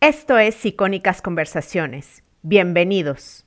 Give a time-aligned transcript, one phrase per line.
[0.00, 2.22] Esto es Icónicas Conversaciones.
[2.42, 3.44] Bienvenidos.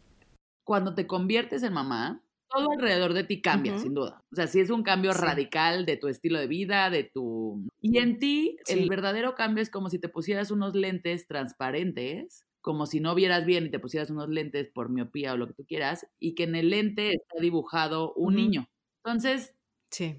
[0.66, 4.22] Cuando te conviertes en mamá, todo alrededor de ti cambia, sin duda.
[4.34, 7.66] O sea, si es un cambio radical de tu estilo de vida, de tu...
[7.80, 12.86] Y en ti, el verdadero cambio es como si te pusieras unos lentes transparentes, como
[12.86, 15.66] si no vieras bien y te pusieras unos lentes por miopía o lo que tú
[15.66, 18.68] quieras, y que en el lente está dibujado un niño.
[19.06, 19.56] Entonces,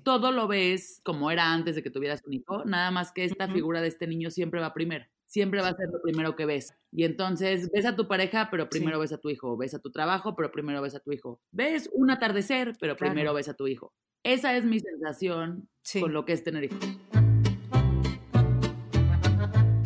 [0.03, 3.49] todo lo ves como era antes de que tuvieras un hijo, nada más que esta
[3.49, 6.75] figura de este niño siempre va primero siempre va a ser lo primero que ves.
[6.93, 9.57] Y entonces ves a tu pareja, pero primero ves a tu hijo.
[9.57, 11.41] Ves a tu trabajo, pero primero ves a tu hijo.
[11.51, 13.95] Ves un atardecer, pero primero ves a tu hijo.
[14.23, 16.79] Esa es mi sensación con lo que es tener hijos.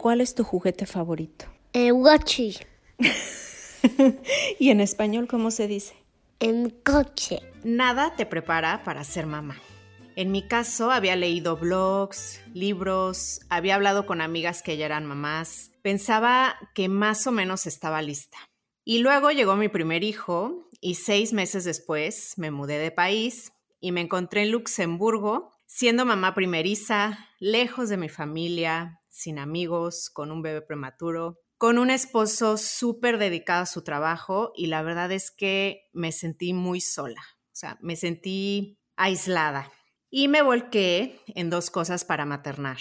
[0.00, 1.44] ¿Cuál es tu juguete favorito?
[1.74, 2.56] El guachi.
[4.58, 5.92] ¿Y en español cómo se dice?
[6.38, 7.40] En coche.
[7.64, 9.60] Nada te prepara para ser mamá.
[10.16, 15.70] En mi caso, había leído blogs, libros, había hablado con amigas que ya eran mamás.
[15.82, 18.38] Pensaba que más o menos estaba lista.
[18.86, 23.92] Y luego llegó mi primer hijo y seis meses después me mudé de país y
[23.92, 30.42] me encontré en Luxemburgo siendo mamá primeriza, lejos de mi familia, sin amigos, con un
[30.42, 35.88] bebé prematuro, con un esposo súper dedicado a su trabajo y la verdad es que
[35.92, 39.70] me sentí muy sola, o sea, me sentí aislada
[40.08, 42.78] y me volqué en dos cosas para maternar.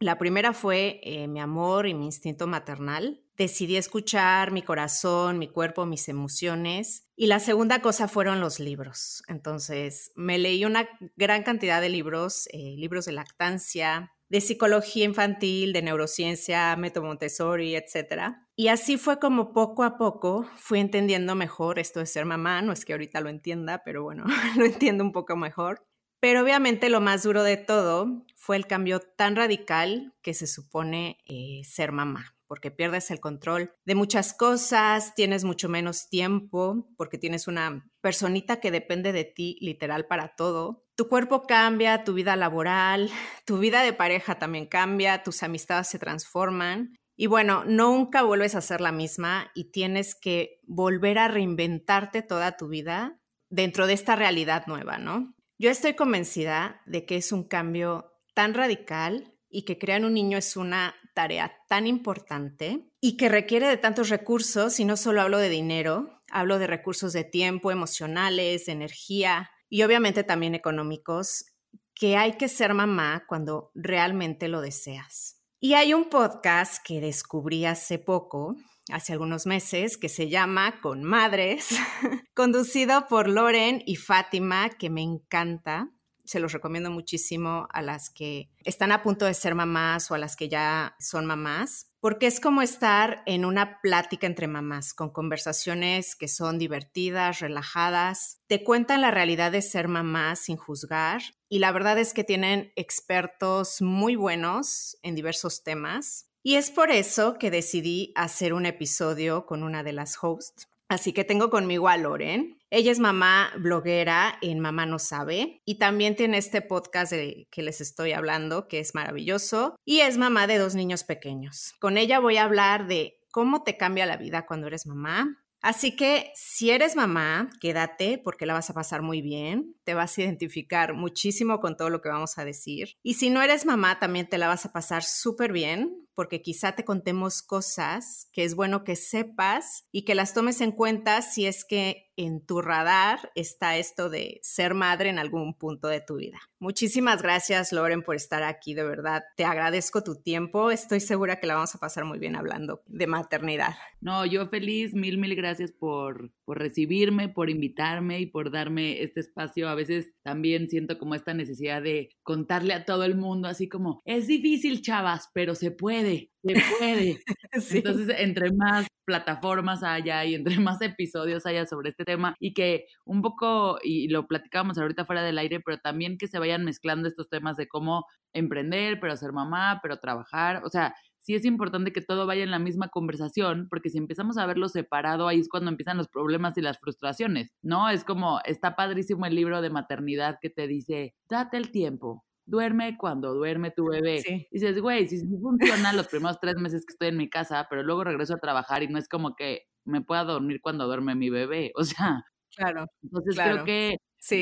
[0.00, 3.22] La primera fue eh, mi amor y mi instinto maternal.
[3.36, 7.08] Decidí escuchar mi corazón, mi cuerpo, mis emociones.
[7.16, 9.22] Y la segunda cosa fueron los libros.
[9.28, 15.72] Entonces, me leí una gran cantidad de libros, eh, libros de lactancia, de psicología infantil,
[15.72, 18.34] de neurociencia, método Montessori, etc.
[18.56, 22.62] Y así fue como poco a poco fui entendiendo mejor esto de ser mamá.
[22.62, 24.24] No es que ahorita lo entienda, pero bueno,
[24.56, 25.86] lo entiendo un poco mejor.
[26.20, 31.18] Pero obviamente lo más duro de todo fue el cambio tan radical que se supone
[31.26, 37.18] eh, ser mamá, porque pierdes el control de muchas cosas, tienes mucho menos tiempo, porque
[37.18, 42.36] tienes una personita que depende de ti literal para todo tu cuerpo cambia, tu vida
[42.36, 43.10] laboral,
[43.46, 46.96] tu vida de pareja también cambia, tus amistades se transforman.
[47.16, 52.56] Y bueno, nunca vuelves a ser la misma y tienes que volver a reinventarte toda
[52.56, 53.20] tu vida
[53.50, 55.34] dentro de esta realidad nueva, ¿no?
[55.58, 60.38] Yo estoy convencida de que es un cambio tan radical y que crear un niño
[60.38, 65.38] es una tarea tan importante y que requiere de tantos recursos, y no solo hablo
[65.38, 71.46] de dinero, hablo de recursos de tiempo, emocionales, de energía, y obviamente también económicos,
[71.94, 75.40] que hay que ser mamá cuando realmente lo deseas.
[75.60, 78.56] Y hay un podcast que descubrí hace poco,
[78.92, 81.68] hace algunos meses, que se llama Con Madres,
[82.34, 85.88] conducido por Loren y Fátima, que me encanta.
[86.24, 90.18] Se los recomiendo muchísimo a las que están a punto de ser mamás o a
[90.18, 95.08] las que ya son mamás porque es como estar en una plática entre mamás, con
[95.08, 101.60] conversaciones que son divertidas, relajadas, te cuentan la realidad de ser mamá sin juzgar y
[101.60, 106.26] la verdad es que tienen expertos muy buenos en diversos temas.
[106.42, 111.12] Y es por eso que decidí hacer un episodio con una de las hosts, Así
[111.12, 112.56] que tengo conmigo a Loren.
[112.70, 117.62] Ella es mamá bloguera en Mamá No Sabe y también tiene este podcast de que
[117.62, 121.74] les estoy hablando, que es maravilloso, y es mamá de dos niños pequeños.
[121.80, 125.44] Con ella voy a hablar de cómo te cambia la vida cuando eres mamá.
[125.60, 130.16] Así que si eres mamá, quédate porque la vas a pasar muy bien, te vas
[130.16, 132.98] a identificar muchísimo con todo lo que vamos a decir.
[133.02, 136.72] Y si no eres mamá, también te la vas a pasar súper bien porque quizá
[136.72, 141.46] te contemos cosas que es bueno que sepas y que las tomes en cuenta si
[141.46, 146.16] es que en tu radar está esto de ser madre en algún punto de tu
[146.16, 146.38] vida.
[146.58, 149.24] Muchísimas gracias, Loren, por estar aquí, de verdad.
[149.36, 150.70] Te agradezco tu tiempo.
[150.70, 153.74] Estoy segura que la vamos a pasar muy bien hablando de maternidad.
[154.00, 159.20] No, yo feliz, mil, mil gracias por, por recibirme, por invitarme y por darme este
[159.20, 159.68] espacio.
[159.68, 164.00] A veces también siento como esta necesidad de contarle a todo el mundo, así como,
[164.04, 167.20] es difícil, chavas, pero se puede, se puede.
[167.52, 172.86] Entonces, entre más plataformas haya y entre más episodios haya sobre este tema y que
[173.04, 177.08] un poco, y lo platicábamos ahorita fuera del aire, pero también que se vayan mezclando
[177.08, 181.92] estos temas de cómo emprender, pero ser mamá, pero trabajar, o sea, sí es importante
[181.92, 185.48] que todo vaya en la misma conversación, porque si empezamos a verlo separado, ahí es
[185.48, 187.88] cuando empiezan los problemas y las frustraciones, ¿no?
[187.88, 192.96] Es como, está padrísimo el libro de maternidad que te dice, date el tiempo, duerme
[192.98, 194.48] cuando duerme tu bebé.
[194.50, 198.04] Dices, güey, si, funciona los primeros tres meses que estoy en mi casa, pero luego
[198.04, 201.72] regreso a trabajar y no es como que me pueda dormir cuando duerme mi bebé.
[201.76, 202.22] O sea,
[202.56, 202.86] claro.
[203.02, 203.96] Entonces creo que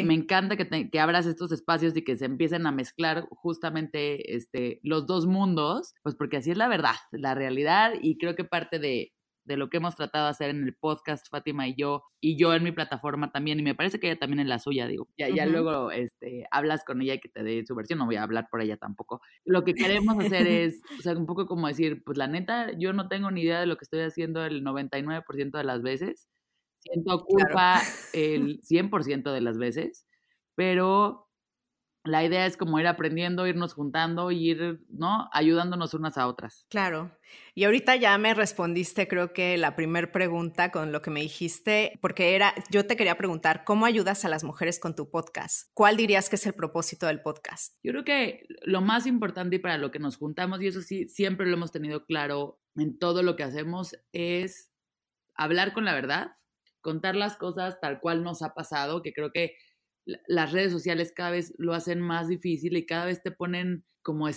[0.04, 4.80] me encanta que, que, abras estos espacios y que se empiecen a mezclar justamente este,
[4.82, 8.78] los dos mundos, pues porque así es la verdad, la realidad y creo que parte
[8.78, 9.12] de,
[9.44, 12.54] de lo que hemos tratado de hacer en el podcast, Fátima y yo, y yo
[12.54, 15.28] en mi plataforma también, y me parece que ella también en la suya, digo, ya,
[15.28, 18.22] ya luego este, hablas con ella y que te dé su versión, no voy a
[18.22, 19.20] hablar por ella tampoco.
[19.44, 22.92] Lo que queremos hacer es, o sea, un poco como decir, pues la neta, yo
[22.92, 26.28] no tengo ni idea de lo que estoy haciendo el 99% de las veces,
[26.78, 27.80] siento culpa
[28.12, 30.06] el 100% de las veces,
[30.54, 31.28] pero
[32.04, 35.28] la idea es como ir aprendiendo, irnos juntando, ir, ¿no?
[35.32, 36.66] Ayudándonos unas a otras.
[36.68, 37.16] Claro.
[37.54, 41.98] Y ahorita ya me respondiste, creo que la primera pregunta con lo que me dijiste,
[42.00, 45.70] porque era, yo te quería preguntar, ¿cómo ayudas a las mujeres con tu podcast?
[45.74, 47.76] ¿Cuál dirías que es el propósito del podcast?
[47.84, 51.08] Yo creo que lo más importante y para lo que nos juntamos, y eso sí,
[51.08, 54.72] siempre lo hemos tenido claro en todo lo que hacemos, es
[55.36, 56.32] hablar con la verdad,
[56.80, 59.54] contar las cosas tal cual nos ha pasado, que creo que
[60.04, 64.28] las redes sociales cada vez lo hacen más difícil y cada vez te ponen como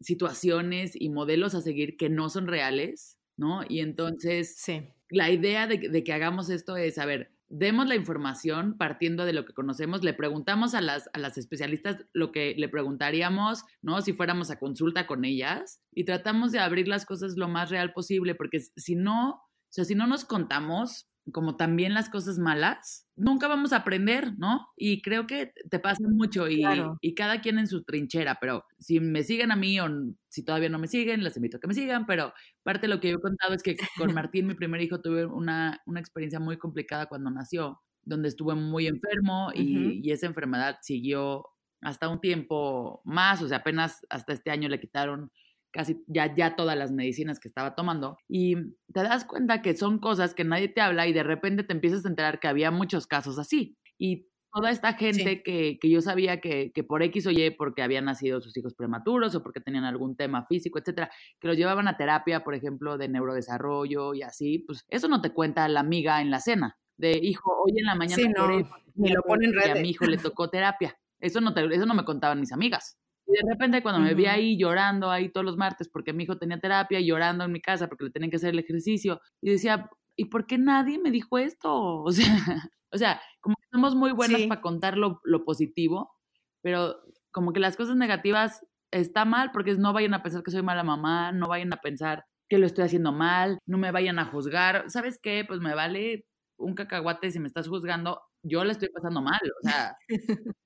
[0.00, 3.62] situaciones y modelos a seguir que no son reales, ¿no?
[3.68, 4.62] Y entonces,
[5.08, 9.32] la idea de, de, que hagamos esto es, a ver, demos la información partiendo de
[9.32, 14.00] lo que conocemos, le preguntamos a las, a las especialistas lo que le preguntaríamos, ¿no?
[14.02, 17.92] Si fuéramos a consulta con ellas y tratamos de abrir las cosas lo más real
[17.92, 19.40] posible, porque si no, o
[19.70, 24.68] sea, si no nos contamos, como también las cosas malas, nunca vamos a aprender, ¿no?
[24.76, 26.64] Y creo que te pasa mucho y,
[27.00, 29.88] y, cada quien en su trinchera, pero si me siguen a mí o
[30.28, 33.00] si todavía no me siguen, les invito a que me sigan, pero parte de lo
[33.00, 36.40] que yo he contado es que con Martín, mi primer hijo, tuve una, una experiencia
[36.40, 41.46] muy complicada cuando nació, donde estuve muy enfermo y, y esa enfermedad siguió
[41.80, 45.30] hasta un tiempo más, o sea, apenas hasta este año le quitaron
[45.74, 48.54] casi ya, ya todas las medicinas que estaba tomando y
[48.92, 52.06] te das cuenta que son cosas que nadie te habla y de repente te empiezas
[52.06, 53.76] a enterar que había muchos casos así.
[53.98, 57.82] Y toda esta gente que, que, yo sabía que, que, por X o Y, porque
[57.82, 61.10] habían nacido sus hijos prematuros o porque tenían algún tema físico, etcétera,
[61.40, 65.30] que los llevaban a terapia, por ejemplo, de neurodesarrollo y así, pues eso no te
[65.30, 66.78] cuenta la amiga en la cena.
[66.96, 68.22] De hijo, hoy en la mañana
[68.94, 70.96] me lo ponen y a mi hijo le tocó terapia.
[71.18, 72.96] Eso no, te, eso no me contaban mis amigas.
[73.26, 76.36] Y de repente cuando me vi ahí llorando ahí todos los martes porque mi hijo
[76.38, 79.88] tenía terapia, llorando en mi casa porque le tenían que hacer el ejercicio, y decía,
[80.16, 82.02] ¿y por qué nadie me dijo esto?
[82.06, 82.36] O sea,
[82.92, 86.12] o sea como que somos muy buenas para contar lo, lo, positivo,
[86.62, 86.96] pero
[87.32, 90.84] como que las cosas negativas está mal porque no vayan a pensar que soy mala
[90.84, 94.84] mamá, no vayan a pensar que lo estoy haciendo mal, no me vayan a juzgar.
[94.88, 95.44] ¿Sabes qué?
[95.46, 96.26] Pues me vale
[96.56, 99.96] un cacahuate si me estás juzgando, yo le estoy pasando mal, o sea.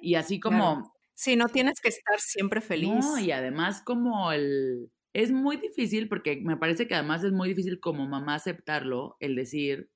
[0.00, 3.04] y así como Sí, no tienes que estar siempre feliz.
[3.04, 4.90] No, y además como el...
[5.12, 9.36] Es muy difícil porque me parece que además es muy difícil como mamá aceptarlo, el
[9.36, 9.90] decir,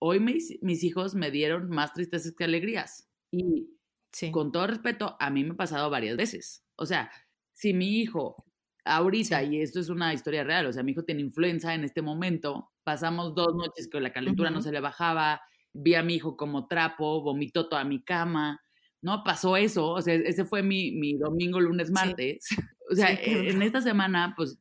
[0.00, 3.08] hoy mis, mis hijos me dieron más tristezas que alegrías.
[3.30, 3.68] Y
[4.32, 6.64] con todo respeto, a mí me ha pasado varias veces.
[6.74, 7.08] O sea,
[7.52, 8.44] si mi hijo
[8.84, 12.02] ahorita, y esto es una historia real, o sea, mi hijo tiene influenza en este
[12.02, 15.40] momento, pasamos dos noches que la calentura no se le bajaba,
[15.72, 18.63] vi a mi hijo como trapo, vomitó toda mi cama,
[19.04, 19.22] ¿no?
[19.22, 22.48] Pasó eso, o sea, ese fue mi, mi domingo, lunes, martes.
[22.90, 24.58] O sea, en esta semana, pues,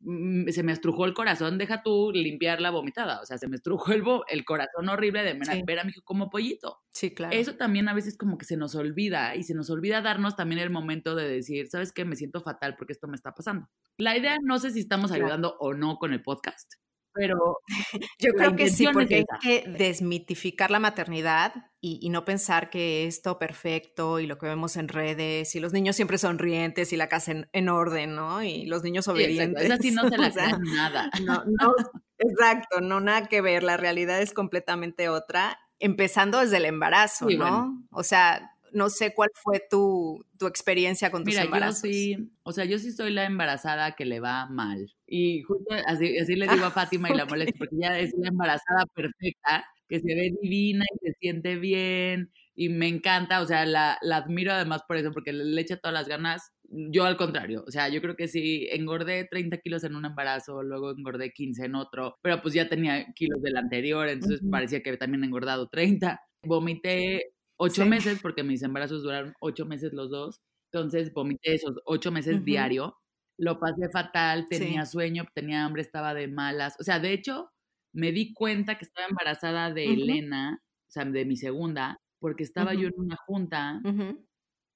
[0.00, 3.56] mm, se me estrujó el corazón, deja tú limpiar la vomitada, o sea, se me
[3.56, 5.32] estrujó el, el corazón horrible de
[5.66, 6.82] ver a mi hijo como pollito.
[6.92, 7.34] Sí, claro.
[7.34, 10.60] Eso también a veces como que se nos olvida y se nos olvida darnos también
[10.60, 12.04] el momento de decir, ¿sabes qué?
[12.04, 13.70] Me siento fatal porque esto me está pasando.
[13.96, 16.74] La idea no sé si estamos ayudando o no con el podcast,
[17.14, 17.60] pero
[18.18, 23.20] yo creo que sí, porque hay que desmitificar la maternidad y, no pensar que es
[23.20, 27.08] todo perfecto y lo que vemos en redes y los niños siempre sonrientes y la
[27.08, 28.42] casa en, orden, ¿no?
[28.42, 29.70] Y los niños obedientes.
[29.82, 31.10] Sí, no se la nada.
[31.22, 31.74] No, no,
[32.18, 37.86] exacto, no nada que ver, la realidad es completamente otra, empezando desde el embarazo, ¿no?
[37.90, 41.82] O sea, no sé cuál fue tu, tu experiencia con tus Mira, embarazos.
[41.84, 44.92] Yo sí, o sea, yo sí soy la embarazada que le va mal.
[45.06, 48.28] Y justo así, así le digo a Fátima y la molesto, porque ella es la
[48.28, 53.66] embarazada perfecta, que se ve divina y se siente bien y me encanta, o sea,
[53.66, 56.52] la, la admiro además por eso, porque le echa todas las ganas.
[56.68, 60.62] Yo al contrario, o sea, yo creo que sí, engordé 30 kilos en un embarazo,
[60.62, 64.96] luego engordé 15 en otro, pero pues ya tenía kilos del anterior, entonces parecía que
[64.96, 66.20] también engordado 30.
[66.42, 70.40] Vomité ocho meses, porque mis embarazos duraron ocho meses los dos.
[70.72, 72.96] Entonces vomité esos ocho meses diario.
[73.36, 76.76] lo pasé fatal, tenía sueño, tenía hambre, estaba de malas.
[76.78, 77.50] O sea, de hecho,
[77.92, 82.74] me di cuenta que estaba embarazada de Elena, o sea, de mi segunda, porque estaba
[82.74, 83.80] yo en una junta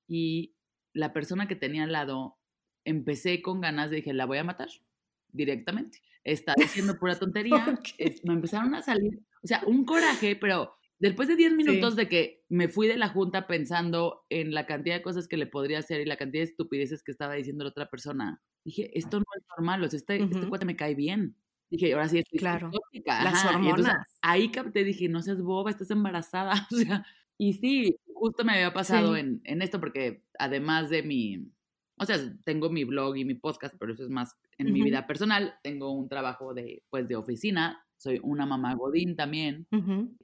[0.08, 0.54] y
[0.92, 2.36] la persona que tenía al lado,
[2.84, 4.68] empecé con ganas de dije, la voy a matar
[5.28, 6.00] directamente.
[6.24, 7.78] Está diciendo pura tontería.
[8.24, 12.44] me empezaron a salir, o sea, un coraje, pero después de 10 minutos de que
[12.48, 16.00] me fui de la junta pensando en la cantidad de cosas que le podría hacer
[16.00, 19.44] y la cantidad de estupideces que estaba diciendo la otra persona, dije, esto no es
[19.56, 21.36] normal, o sea, este, este cuate me cae bien.
[21.70, 22.70] Dije, ahora sí estoy claro.
[23.04, 24.06] Las hormonas.
[24.22, 26.52] ahí capté, dije, no seas boba, estás embarazada.
[26.72, 27.04] O sea,
[27.36, 31.52] y sí, justo me había pasado en, en esto porque además de mi,
[31.98, 35.06] o sea, tengo mi blog y mi podcast, pero eso es más en mi vida
[35.06, 35.54] personal.
[35.62, 37.84] Tengo un trabajo de, pues, de oficina.
[37.98, 39.68] Soy una mamá godín también,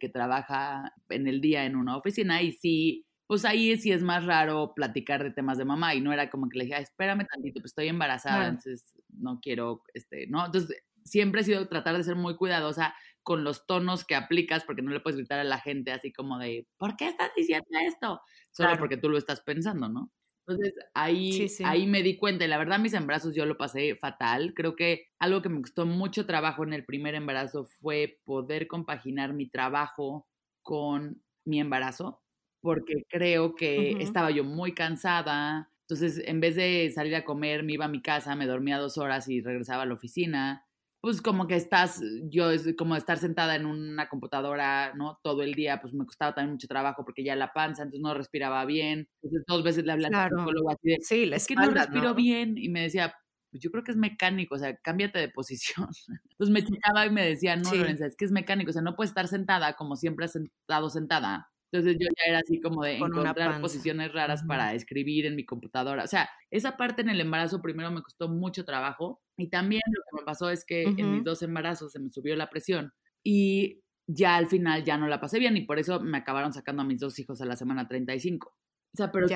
[0.00, 4.24] que trabaja en el día en una oficina y sí, pues ahí sí es más
[4.26, 7.60] raro platicar de temas de mamá y no era como que le dije, espérame tantito,
[7.60, 10.46] pues estoy embarazada, entonces no quiero, este, ¿no?
[10.46, 14.82] Entonces siempre he sido tratar de ser muy cuidadosa con los tonos que aplicas porque
[14.82, 18.20] no le puedes gritar a la gente así como de, ¿por qué estás diciendo esto?
[18.52, 20.12] Solo porque tú lo estás pensando, ¿no?
[20.46, 24.52] Entonces ahí, ahí me di cuenta y la verdad mis embarazos yo lo pasé fatal.
[24.54, 29.32] Creo que algo que me costó mucho trabajo en el primer embarazo fue poder compaginar
[29.32, 30.28] mi trabajo
[30.62, 32.22] con mi embarazo
[32.60, 35.70] porque creo que estaba yo muy cansada.
[35.82, 38.98] Entonces en vez de salir a comer me iba a mi casa, me dormía dos
[38.98, 40.63] horas y regresaba a la oficina
[41.04, 45.20] pues como que estás, yo es como estar sentada en una computadora, ¿no?
[45.22, 48.14] Todo el día, pues me costaba también mucho trabajo porque ya la panza, entonces no
[48.14, 49.06] respiraba bien.
[49.20, 52.56] Entonces dos veces le hablé al psicólogo así de, sí, es que no respiro bien
[52.56, 53.14] y me decía,
[53.50, 55.88] pues yo creo que es mecánico, o sea, cámbiate de posición.
[56.30, 58.96] Entonces me checaba y me decía, no, Lorenza, es que es mecánico, o sea, no
[58.96, 62.98] puedes estar sentada como siempre has estado sentada entonces yo ya era así como de
[62.98, 66.04] encontrar posiciones raras para escribir en mi computadora.
[66.04, 70.00] O sea, esa parte en el embarazo primero me costó mucho trabajo y también lo
[70.04, 72.92] que me pasó es que en mis dos embarazos se me subió la presión
[73.24, 76.82] y ya al final ya no la pasé bien y por eso me acabaron sacando
[76.82, 78.48] a mis dos hijos a la semana 35.
[78.48, 79.26] O sea, pero...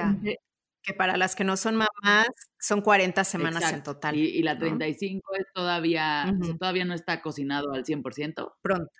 [0.80, 2.28] Que para las que no son mamás,
[2.61, 4.16] son 40 semanas en total.
[4.16, 8.52] Y, la 35 es todavía, todavía no está cocinado al 100%.
[8.62, 8.92] Pronto.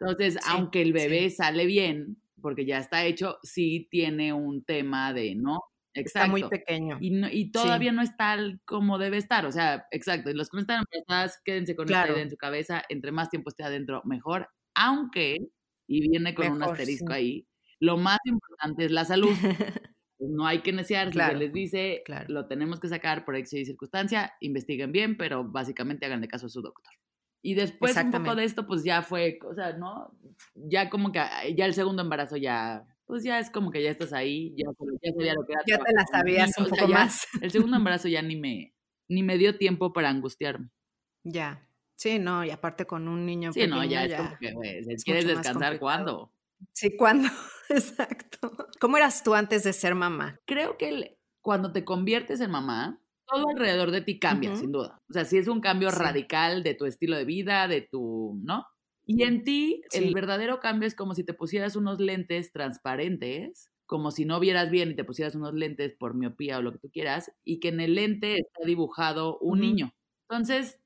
[0.00, 5.34] Entonces, aunque el bebé sale bien, porque ya está hecho, sí tiene un tema de,
[5.34, 5.60] ¿no?
[5.94, 6.36] Exacto.
[6.36, 6.98] Está muy pequeño.
[7.00, 9.46] Y, y todavía no está como debe estar.
[9.46, 10.30] O sea, exacto.
[10.32, 12.82] Los que no están embarazadas, quédense con esta idea en su cabeza.
[12.88, 14.48] Entre más tiempo esté adentro, mejor.
[14.74, 15.38] Aunque,
[15.88, 17.46] y viene con un asterisco ahí,
[17.80, 19.30] lo más importante es la salud.
[20.18, 23.52] Pues, no hay que necear, si se les dice, lo tenemos que sacar por X
[23.52, 26.94] y circunstancia, investiguen bien, pero básicamente hagan de caso a su doctor.
[27.46, 30.12] Y después un poco de esto, pues ya fue, o sea, ¿no?
[30.56, 31.20] Ya como que,
[31.56, 34.64] ya el segundo embarazo ya, pues ya es como que ya estás ahí, ya,
[35.00, 35.62] ya sabía lo que era.
[35.64, 37.24] Ya te la sabías un poco más.
[37.40, 38.74] El segundo embarazo ya ni me,
[39.08, 40.70] ni me dio tiempo para angustiarme.
[41.22, 41.64] Ya.
[41.94, 44.52] Sí, no, y aparte con un niño Sí, no, ya, es como que,
[45.04, 46.32] ¿quieres descansar cuándo?
[46.72, 47.28] Sí, ¿cuándo?
[47.68, 48.56] Exacto.
[48.80, 50.40] ¿Cómo eras tú antes de ser mamá?
[50.46, 55.00] Creo que cuando te conviertes en mamá, todo alrededor de ti cambia, sin duda.
[55.08, 58.64] O sea, si es un cambio radical de tu estilo de vida, de tu, ¿no?
[59.04, 64.10] Y en ti, el verdadero cambio es como si te pusieras unos lentes transparentes, como
[64.10, 66.90] si no vieras bien y te pusieras unos lentes por miopía o lo que tú
[66.90, 69.92] quieras, y que en el lente está dibujado un niño.
[70.28, 70.80] Entonces,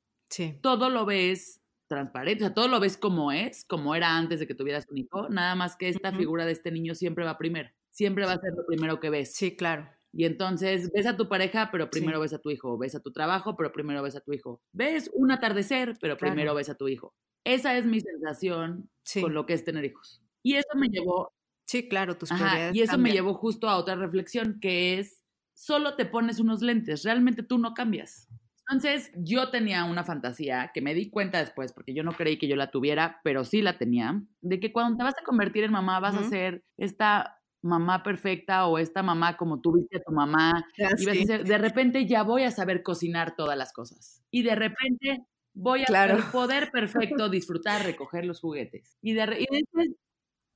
[0.61, 4.47] todo lo ves transparente, o sea, todo lo ves como es, como era antes de
[4.47, 7.71] que tuvieras un hijo, nada más que esta figura de este niño siempre va primero,
[7.91, 9.35] siempre va a ser lo primero que ves.
[9.35, 9.89] Sí, claro.
[10.13, 12.77] Y entonces ves a tu pareja, pero primero ves a tu hijo.
[12.79, 14.61] Ves a tu trabajo, pero primero ves a tu hijo.
[14.73, 17.15] Ves un atardecer, pero primero ves a tu hijo.
[17.45, 18.91] Esa es mi sensación
[19.21, 20.23] con lo que es tener hijos.
[20.43, 21.33] Y eso me llevó.
[21.67, 25.23] Sí, claro, tus Ajá, Y eso me llevó justo a otra reflexión, que es,
[25.55, 28.27] solo te pones unos lentes, realmente tú no cambias.
[28.69, 32.49] Entonces, yo tenía una fantasía que me di cuenta después, porque yo no creí que
[32.49, 35.73] yo la tuviera, pero sí la tenía, de que cuando te vas a convertir en
[35.73, 40.13] mamá vas a ser esta mamá perfecta o esta mamá como tú viste a tu
[40.13, 40.65] mamá.
[40.75, 44.23] de repente ya voy a saber cocinar todas las cosas.
[44.31, 48.97] Y de repente voy a poder perfecto disfrutar, recoger los juguetes.
[49.03, 49.47] Y, de,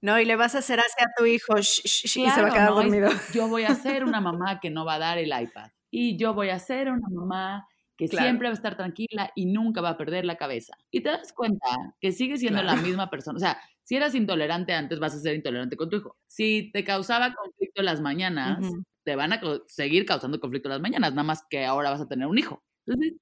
[0.01, 2.71] no, y le vas a hacer así a tu hijo y se va a quedar
[2.71, 3.11] dormido.
[3.33, 5.71] Yo voy a ser una mamá que no va a dar el iPad.
[5.91, 9.81] Y yo voy a ser una mamá que siempre va a estar tranquila y nunca
[9.81, 10.77] va a perder la cabeza.
[10.91, 11.67] Y te das cuenta
[12.01, 13.37] que sigue siendo la misma persona.
[13.37, 16.17] O sea, si eras intolerante antes, vas a ser intolerante con tu hijo.
[16.27, 18.67] Si te causaba conflicto en las mañanas,
[19.05, 22.09] te van a seguir causando conflicto en las mañanas, nada más que ahora vas a
[22.09, 22.65] tener un hijo.
[22.87, 23.15] Entonces,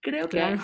[0.00, 0.58] creo que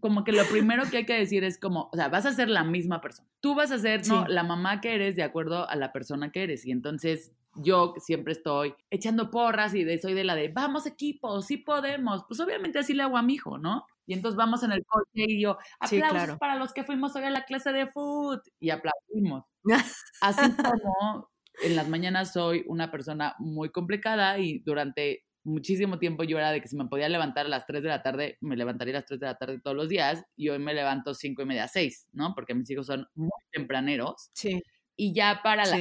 [0.00, 2.48] como que lo primero que hay que decir es como, o sea, vas a ser
[2.48, 3.28] la misma persona.
[3.40, 6.42] Tú vas a ser, no, la mamá que eres de acuerdo a la persona que
[6.42, 6.66] eres.
[6.66, 11.40] Y entonces, yo siempre estoy echando porras y de, soy de la de, vamos equipo,
[11.40, 12.24] sí podemos.
[12.28, 13.86] Pues obviamente así le hago a mi hijo, ¿no?
[14.06, 17.30] Y entonces vamos en el coche y yo, aplausos para los que fuimos hoy a
[17.30, 18.40] la clase de food.
[18.60, 19.44] Y aplaudimos.
[20.20, 21.30] Así como
[21.62, 26.60] en las mañanas soy una persona muy complicada y durante muchísimo tiempo yo era de
[26.60, 29.06] que si me podía levantar a las 3 de la tarde, me levantaría a las
[29.06, 32.08] 3 de la tarde todos los días y hoy me levanto 5 y media, 6,
[32.12, 32.34] ¿no?
[32.34, 34.30] Porque mis hijos son muy tempraneros.
[34.32, 34.62] Sí.
[34.96, 35.76] Y ya para la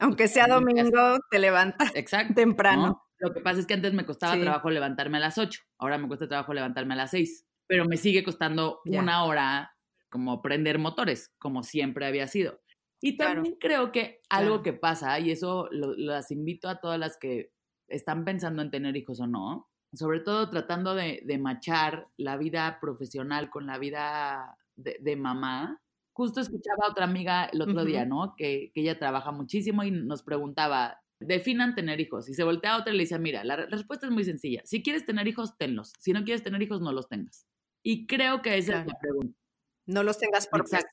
[0.00, 3.05] aunque sea domingo, te levantas Exacto, temprano.
[3.18, 6.08] Lo que pasa es que antes me costaba trabajo levantarme a las 8, ahora me
[6.08, 9.74] cuesta trabajo levantarme a las 6, pero me sigue costando una hora
[10.10, 12.60] como prender motores, como siempre había sido.
[13.00, 17.52] Y también creo que algo que pasa, y eso las invito a todas las que
[17.88, 22.78] están pensando en tener hijos o no, sobre todo tratando de, de machar la vida
[22.80, 25.80] profesional con la vida de, de mamá,
[26.16, 28.34] justo escuchaba a otra amiga el otro día, ¿no?
[28.38, 32.28] Que, ella trabaja muchísimo y nos preguntaba, definan tener hijos.
[32.28, 34.62] Y se voltea a otra y le dice, mira, la, respuesta es muy sencilla.
[34.64, 35.92] Si quieres tener hijos, tenlos.
[35.98, 37.46] Si no quieres tener hijos, no los tengas.
[37.82, 39.38] Y creo que esa es la pregunta.
[39.86, 40.90] No los tengas por Exacto.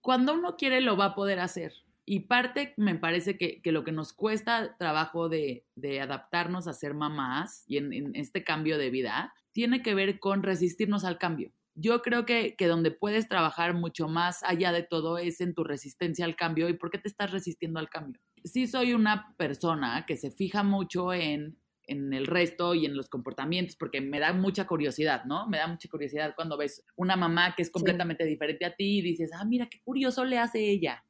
[0.00, 1.72] Cuando uno quiere, lo va a poder hacer.
[2.04, 5.64] Y parte, me parece que, lo que nos cuesta trabajo de,
[6.02, 11.04] adaptarnos a ser mamás y en, este cambio de vida, tiene que ver con resistirnos
[11.04, 15.54] al cambio yo creo que, donde puedes trabajar mucho más allá de todo es en
[15.54, 18.20] tu resistencia al cambio y por qué te estás resistiendo al cambio.
[18.44, 23.74] Sí soy una persona que se fija mucho en, el resto y en los comportamientos
[23.76, 25.48] porque me da mucha curiosidad, ¿no?
[25.48, 29.02] Me da mucha curiosidad cuando ves una mamá que es completamente diferente a ti y
[29.02, 31.02] dices, ah, mira, qué curioso le hace ella.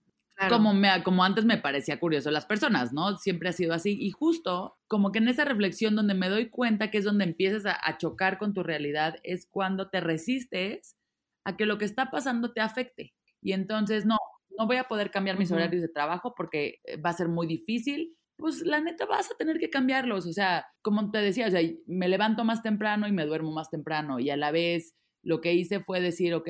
[0.48, 3.16] Como, me, como antes me parecía curioso las personas, ¿no?
[3.16, 3.98] Siempre ha sido así.
[4.00, 7.66] Y justo como que en esa reflexión donde me doy cuenta que es donde empiezas
[7.66, 10.96] a, chocar con tu realidad, es cuando te resistes
[11.42, 13.14] a que lo que está pasando te afecte.
[13.42, 14.16] Y entonces, no,
[14.58, 17.46] no voy a poder cambiar mis horarios de trabajo porque eh, va a ser muy
[17.46, 18.16] difícil.
[18.36, 20.26] Pues la neta vas a tener que cambiarlos.
[20.26, 23.70] O sea, como te decía, o sea, me levanto más temprano y me duermo más
[23.70, 24.20] temprano.
[24.20, 26.48] Y a la vez lo que hice fue decir, ok,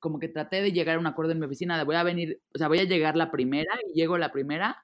[0.00, 2.40] como que traté de llegar a un acuerdo en mi oficina de voy a venir,
[2.54, 4.78] o sea, voy a llegar la primera y llego la primera,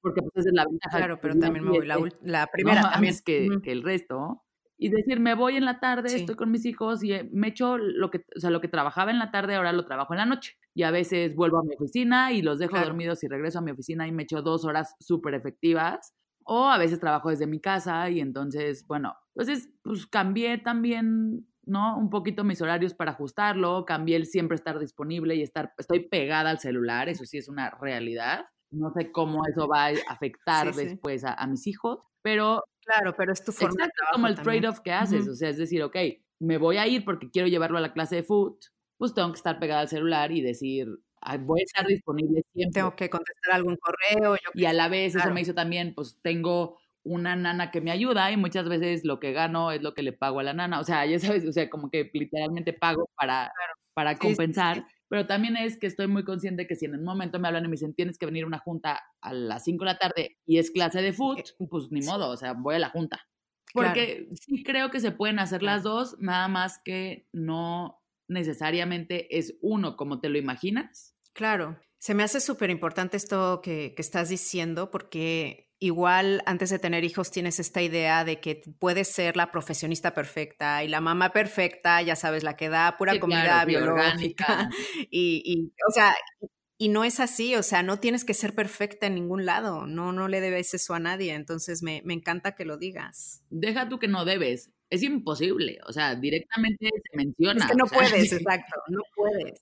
[0.00, 0.96] porque pues esa es la ventaja.
[0.98, 3.14] Claro, pero también me voy la, la primera no, también.
[3.24, 4.42] que, que, el resto.
[4.78, 7.78] Y decir, me voy en la tarde, estoy con mis hijos y eh, me echo
[7.78, 10.26] lo que, o sea, lo que trabajaba en la tarde, ahora lo trabajo en la
[10.26, 10.56] noche.
[10.72, 13.72] Y a veces vuelvo a mi oficina y los dejo dormidos y regreso a mi
[13.72, 16.14] oficina y me echo dos horas súper efectivas.
[16.44, 21.96] O a veces trabajo desde mi casa y entonces, bueno, entonces, pues cambié también ¿no?
[21.98, 26.50] Un poquito mis horarios para ajustarlo, cambié el siempre estar disponible y estar, estoy pegada
[26.50, 28.46] al celular, eso sí es una realidad.
[28.70, 32.64] No sé cómo eso va a afectar después A, mis hijos, pero...
[32.88, 35.82] Claro, pero es tu forma exacto, como el trade-off que haces, o sea, es decir,
[35.82, 35.96] ok,
[36.40, 38.56] me voy a ir porque quiero llevarlo a la clase de food,
[38.96, 40.88] pues tengo que estar pegada al celular y decir,
[41.40, 42.80] voy a estar disponible siempre.
[42.80, 44.36] Tengo que contestar algún correo.
[44.54, 48.30] y a la vez eso me hizo también, pues tengo una nana que me ayuda
[48.32, 50.80] y muchas veces lo que gano es lo que le pago a la nana.
[50.80, 53.52] O sea, ya sabes, o sea, como que literalmente pago para,
[53.94, 54.86] para compensar.
[55.08, 57.68] Pero también es que estoy muy consciente que si en un momento me hablan y
[57.68, 60.58] me dicen tienes que venir a una junta a las 5 de la tarde y
[60.58, 61.40] es clase de food,
[61.70, 63.26] pues ni modo, o sea, voy a la junta.
[63.72, 69.58] Porque sí creo que se pueden hacer las dos, nada más que no necesariamente es
[69.60, 71.14] uno como te lo imaginas.
[71.32, 76.78] Claro, se me hace súper importante esto que, que estás diciendo porque igual antes de
[76.78, 81.32] tener hijos tienes esta idea de que puedes ser la profesionista perfecta y la mamá
[81.32, 84.68] perfecta, ya sabes, la que da pura comida biológica.
[85.10, 86.14] Y, y, o sea,
[86.76, 90.12] y no es así, o sea, no tienes que ser perfecta en ningún lado, no,
[90.12, 93.42] no le debes eso a nadie, entonces me, me encanta que lo digas.
[93.50, 97.64] Deja tú que no debes, es imposible, o sea, directamente se menciona.
[97.64, 97.86] Es que no
[98.22, 99.60] puedes, exacto, no puedes.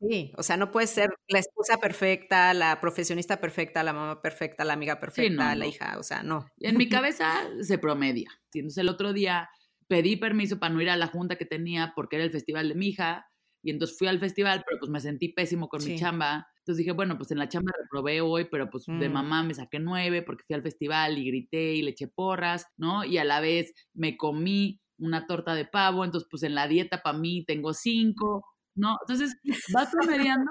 [0.00, 4.64] Sí, o sea, no puedes ser la esposa perfecta, la profesionista perfecta, la mamá perfecta,
[4.64, 6.46] la amiga perfecta, la hija, o sea, no.
[6.58, 8.30] En mi cabeza se promedia.
[8.54, 9.50] Entonces el otro día
[9.88, 12.76] pedí permiso para no ir a la junta que tenía porque era el festival de
[12.76, 13.26] mi hija
[13.62, 16.46] y entonces fui al festival, pero pues me sentí pésimo con mi chamba.
[16.58, 19.12] Entonces dije, bueno, pues en la chamba reprobé hoy, pero pues de mm.
[19.12, 23.04] mamá me saqué nueve porque fui al festival y grité y le eché porras, ¿no?
[23.04, 27.02] Y a la vez me comí una torta de pavo, entonces pues en la dieta
[27.02, 28.46] para mí tengo cinco.
[28.80, 28.96] ¿No?
[29.02, 29.36] Entonces
[29.74, 30.50] vas promediando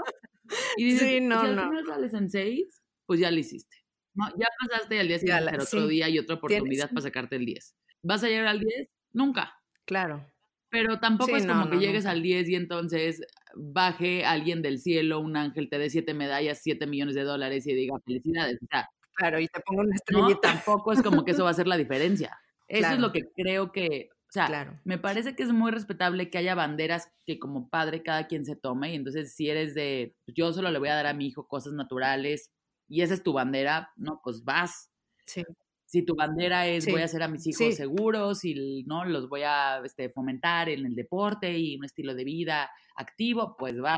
[0.78, 1.86] y dices, sí, no, si al no.
[1.86, 3.76] sales en seis, pues ya lo hiciste.
[4.14, 4.28] ¿no?
[4.38, 7.76] Ya pasaste al día siguiente, otro día y otra oportunidad para sacarte el 10.
[8.04, 8.90] ¿Vas a llegar al 10?
[9.14, 9.54] Nunca.
[9.86, 10.26] Claro.
[10.70, 13.22] Pero tampoco es como que llegues al 10 y entonces
[13.56, 17.74] baje alguien del cielo, un ángel, te dé siete medallas, siete millones de dólares y
[17.74, 18.58] diga felicidades.
[18.62, 20.42] O sea, claro, y te pongo una estrellita.
[20.42, 22.38] tampoco es como que eso va a ser la diferencia.
[22.70, 26.38] Eso es lo que creo que, o sea, me parece que es muy respetable que
[26.38, 30.36] haya banderas que como padre cada quien se tome y entonces si eres de, pues,
[30.36, 32.52] yo solo le voy a dar a mi hijo cosas naturales,
[32.88, 34.92] y esa es tu bandera, no, pues vas.
[35.28, 35.44] Sí.
[35.86, 36.92] Si tu bandera es Sí.
[36.92, 37.74] voy a hacer a mis hijos Sí.
[37.76, 42.24] seguros y no los voy a este, fomentar en el deporte y un estilo de
[42.26, 43.96] vida activo, pues va.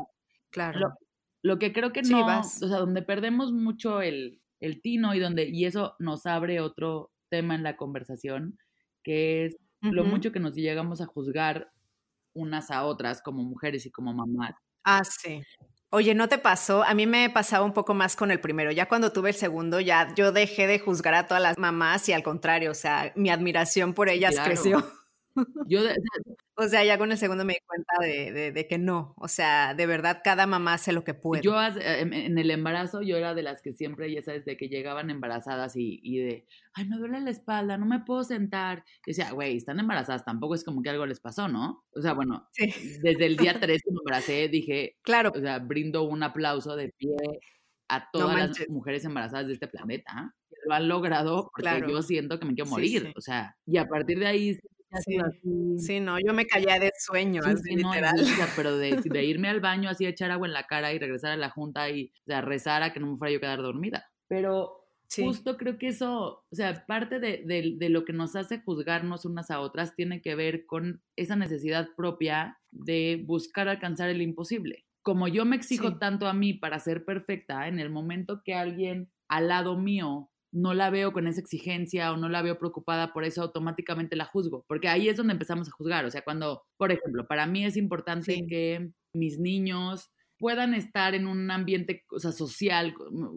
[0.50, 0.78] Claro.
[0.80, 0.94] Lo,
[1.42, 2.62] lo que creo que Sí, no, vas.
[2.62, 7.12] o sea, donde perdemos mucho el, el tino y donde, y eso nos abre otro
[7.30, 8.58] tema en la conversación,
[9.04, 11.72] que es lo mucho que nos llegamos a juzgar
[12.34, 14.54] unas a otras como mujeres y como mamás.
[14.84, 15.42] Ah, sí.
[15.90, 16.82] Oye, ¿no te pasó?
[16.84, 18.72] A mí me pasaba un poco más con el primero.
[18.72, 22.12] Ya cuando tuve el segundo, ya yo dejé de juzgar a todas las mamás y
[22.14, 24.44] al contrario, o sea, mi admiración por ellas Claro.
[24.50, 24.92] creció.
[25.66, 25.80] Yo,
[26.54, 29.14] O sea, ya con el segundo me di cuenta de, de- de que no.
[29.16, 31.42] O sea, de verdad, cada mamá hace lo que puede.
[31.42, 34.68] yo eh, en el embarazo, yo era de las que siempre, ya sabes, de que
[34.68, 38.84] llegaban embarazadas y, y de, ay, me duele la espalda, no me puedo sentar.
[39.06, 41.84] Y decía, güey, están embarazadas, tampoco es como que algo les pasó, ¿no?
[41.94, 42.66] O sea, bueno, Sí,
[43.02, 45.32] desde el día 3 que me embaracé, dije, claro.
[45.34, 47.16] o sea, brindo un aplauso de pie
[47.88, 48.68] a todas las manches.
[48.68, 51.88] mujeres embarazadas de este planeta que lo han logrado porque Claro.
[51.88, 53.02] yo siento que me quiero Sí, morir.
[53.02, 53.12] sí.
[53.16, 54.58] O sea, y a partir de ahí
[55.78, 58.16] sí, no, yo me callé de sueño, Sí, así no, literal.
[58.56, 61.36] pero de, de irme al baño así, echar agua en la cara y regresar a
[61.36, 64.04] la junta y o sea, rezar a que no me fuera yo a quedar dormida.
[64.28, 64.78] Pero
[65.08, 68.60] Sí, justo creo que eso, o sea, parte de, de- de lo que nos hace
[68.62, 74.22] juzgarnos unas a otras tiene que ver con esa necesidad propia de buscar alcanzar el
[74.22, 74.86] imposible.
[75.02, 79.10] Como yo me exijo tanto a mí para ser perfecta, en el momento que alguien
[79.28, 83.24] al lado mío no la veo con esa exigencia o no la veo preocupada por
[83.24, 86.04] eso, automáticamente la juzgo, porque ahí es donde empezamos a juzgar.
[86.04, 88.46] O sea, cuando, por ejemplo, para mí es importante Sí.
[88.46, 92.94] que mis niños puedan estar en un ambiente, o sea, social,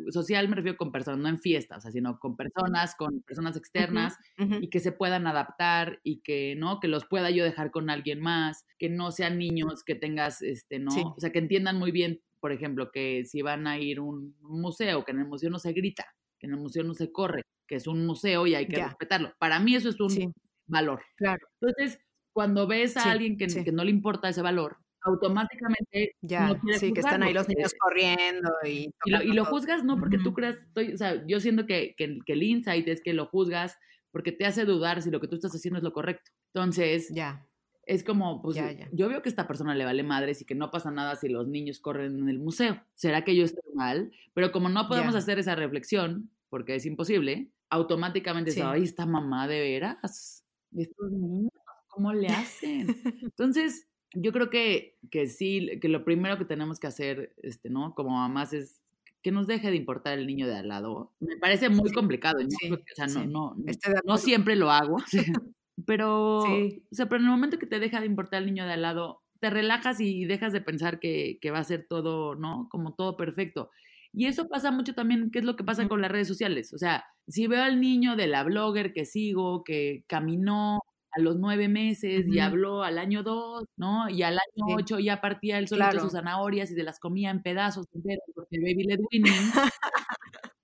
[0.10, 3.56] social me refiero con personas, no en fiestas, o sea, sino con personas, con personas
[3.56, 6.80] externas y que se puedan adaptar y que, ¿no?
[6.80, 10.80] Que los pueda yo dejar con alguien más, que no sean niños que tengas, este,
[10.80, 10.90] ¿no?
[10.92, 11.04] Sí.
[11.06, 14.36] O sea, que entiendan muy bien, por ejemplo, que si van a ir a un
[14.42, 16.08] museo, que en el museo no se grita,
[16.40, 19.34] que en el museo no se corre, que es un museo y hay que respetarlo.
[19.40, 20.28] Para mí eso es un Sí,
[20.68, 21.02] valor.
[21.16, 21.48] claro.
[21.62, 22.00] Entonces,
[22.34, 23.64] cuando ves a Sí, alguien que, sí.
[23.64, 27.74] que no le importa ese valor, automáticamente Ya, no sí, que están ahí los niños
[27.80, 28.90] corriendo y...
[29.06, 31.94] y lo, y lo juzgas no porque tú creas, estoy, o sea, yo siento que,
[31.98, 33.78] que, que el insight es que lo juzgas
[34.12, 36.32] porque te hace dudar si lo que tú estás haciendo es lo correcto.
[36.54, 37.46] Entonces, Ya,
[37.86, 38.90] es como, pues Ya, ya.
[38.92, 41.30] yo veo que a esta persona le vale madres y que no pasa nada si
[41.30, 42.82] los niños corren en el museo.
[42.96, 44.12] ¿Será que yo estoy mal?
[44.34, 45.20] Pero como no podemos Ya.
[45.20, 48.62] hacer esa reflexión, porque es imposible, automáticamente es, Sí.
[48.64, 50.44] ay, esta mamá de veras,
[50.76, 51.52] estos niños,
[51.88, 52.88] ¿cómo le hacen?
[53.34, 57.94] Entonces, yo creo que, que sí, que lo primero que tenemos que hacer, este, ¿no?
[57.96, 58.82] Como mamás es
[59.22, 61.12] que nos deje de importar el niño de al lado.
[61.20, 62.40] Me parece muy complicado.
[62.42, 63.90] no sí, o sea, no, sí.
[64.06, 64.98] no, siempre lo hago.
[65.86, 66.84] Pero, Sí.
[66.92, 68.82] o sea, pero en el momento que te deja de importar el niño de al
[68.82, 72.68] lado, te relajas y dejas de pensar que, que va a ser todo, ¿no?
[72.72, 73.70] Como todo perfecto.
[74.14, 76.74] Y eso pasa mucho también, ¿qué es lo que pasa con las redes sociales?
[76.74, 80.80] O sea, si veo al niño de la blogger que sigo, que caminó
[81.12, 82.42] a los nueve meses y Ujú.
[82.48, 84.10] habló al año dos, ¿no?
[84.10, 84.74] Y al año Sí.
[84.78, 86.00] ocho ya partía él solito Claro.
[86.02, 89.00] sus zanahorias y se las comía en pedazos enteros porque baby led.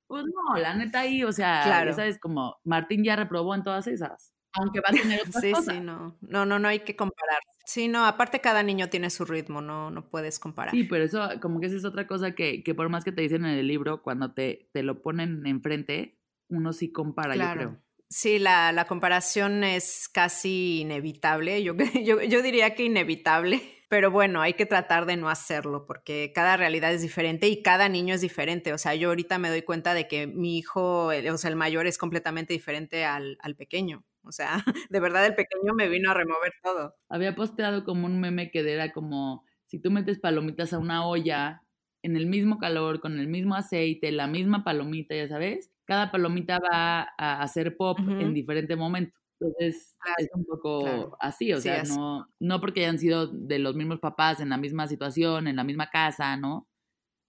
[0.07, 1.91] Pues no, la neta ahí, o sea, Claro.
[1.91, 4.34] ya sabes, como Martín ya reprobó en todas esas.
[4.53, 5.75] Aunque va a tener otras Sí, cosas.
[5.75, 6.17] sí, no.
[6.21, 7.39] No, no, no hay que comparar.
[7.65, 10.73] Sí, no, aparte cada niño tiene su ritmo, no, no puedes comparar.
[10.73, 13.21] Sí, pero eso, como que esa es otra cosa que, que por más que te
[13.21, 17.81] dicen en el libro, cuando te, te lo ponen enfrente, uno sí compara, yo creo.
[18.09, 21.63] Sí, la, la comparación es casi inevitable.
[21.63, 21.73] Yo,
[22.05, 23.61] yo, yo diría que inevitable.
[23.89, 27.89] Pero bueno, hay que tratar de no hacerlo porque cada realidad es diferente y cada
[27.89, 28.71] niño es diferente.
[28.73, 31.57] O sea, yo ahorita me doy cuenta de que mi hijo, el- o sea, el
[31.57, 34.05] mayor es completamente diferente al, al pequeño.
[34.23, 36.95] O sea, de verdad el pequeño me vino a remover todo.
[37.10, 41.63] Había posteado como un meme que era como, si tú metes palomitas a una olla,
[42.03, 46.60] en el mismo calor, con el mismo aceite, la misma palomita, ya sabes, cada palomita
[46.60, 49.13] va a hacer pop en diferente momento.
[49.39, 51.17] Entonces, Claro, es un poco claro.
[51.19, 54.57] así, o Sí, sea, no, no porque hayan sido de los mismos papás en la
[54.57, 56.67] misma situación, en la misma casa, ¿no?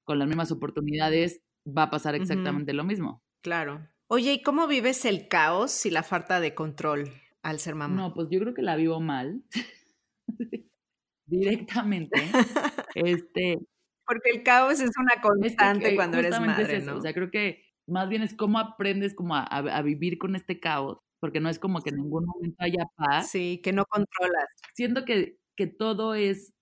[0.04, 3.22] Con las mismas oportunidades, va a pasar exactamente lo mismo.
[3.40, 3.91] Claro.
[4.14, 7.10] Oye, ¿y cómo vives el caos y la falta de control
[7.42, 7.96] al ser mamá?
[7.96, 9.42] No, pues yo creo que la vivo mal.
[11.26, 12.20] Directamente.
[12.94, 13.56] Este,
[14.06, 16.98] Porque el caos es una es constante que cuando eres es madre, eso, ¿no?
[16.98, 20.36] O sea, creo que más bien es cómo aprendes como a, a- a vivir con
[20.36, 23.30] este caos, porque no es como que en ningún momento haya paz.
[23.30, 24.44] Sí, que no controlas.
[24.74, 26.52] Siento que, que todo es,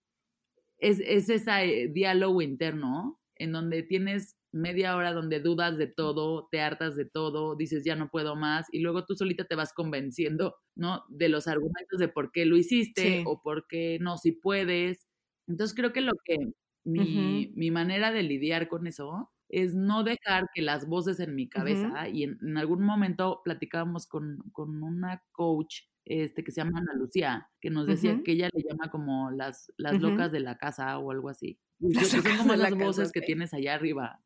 [0.78, 6.60] es, es ese diálogo interno en donde tienes media hora donde dudas de todo, te
[6.60, 10.56] hartas de todo, dices ya no puedo más y luego tú solita te vas convenciendo,
[10.74, 11.04] ¿no?
[11.08, 13.24] De los argumentos de por qué lo hiciste Sí.
[13.26, 15.06] o por qué no, si puedes.
[15.46, 16.36] Entonces creo que lo que
[16.84, 21.48] mi, mi manera de lidiar con eso es no dejar que las voces en mi
[21.48, 26.94] cabeza, y en, algún momento platicábamos con, con, una coach este, que se llama Ana
[26.94, 30.98] Lucía, que nos decía que ella le llama como las, las locas de la casa
[30.98, 31.58] o algo así.
[31.92, 34.22] que son como las voces que tienes allá arriba,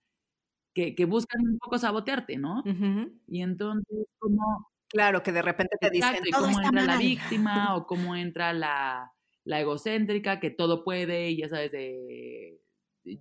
[0.74, 2.62] que, que, buscan un poco sabotearte, ¿no?
[3.28, 4.70] Y entonces, como...
[4.88, 9.12] Claro, que de repente te dicen, y cómo entra la víctima o cómo entra la,
[9.44, 12.60] la egocéntrica, que todo puede, y ya sabes, de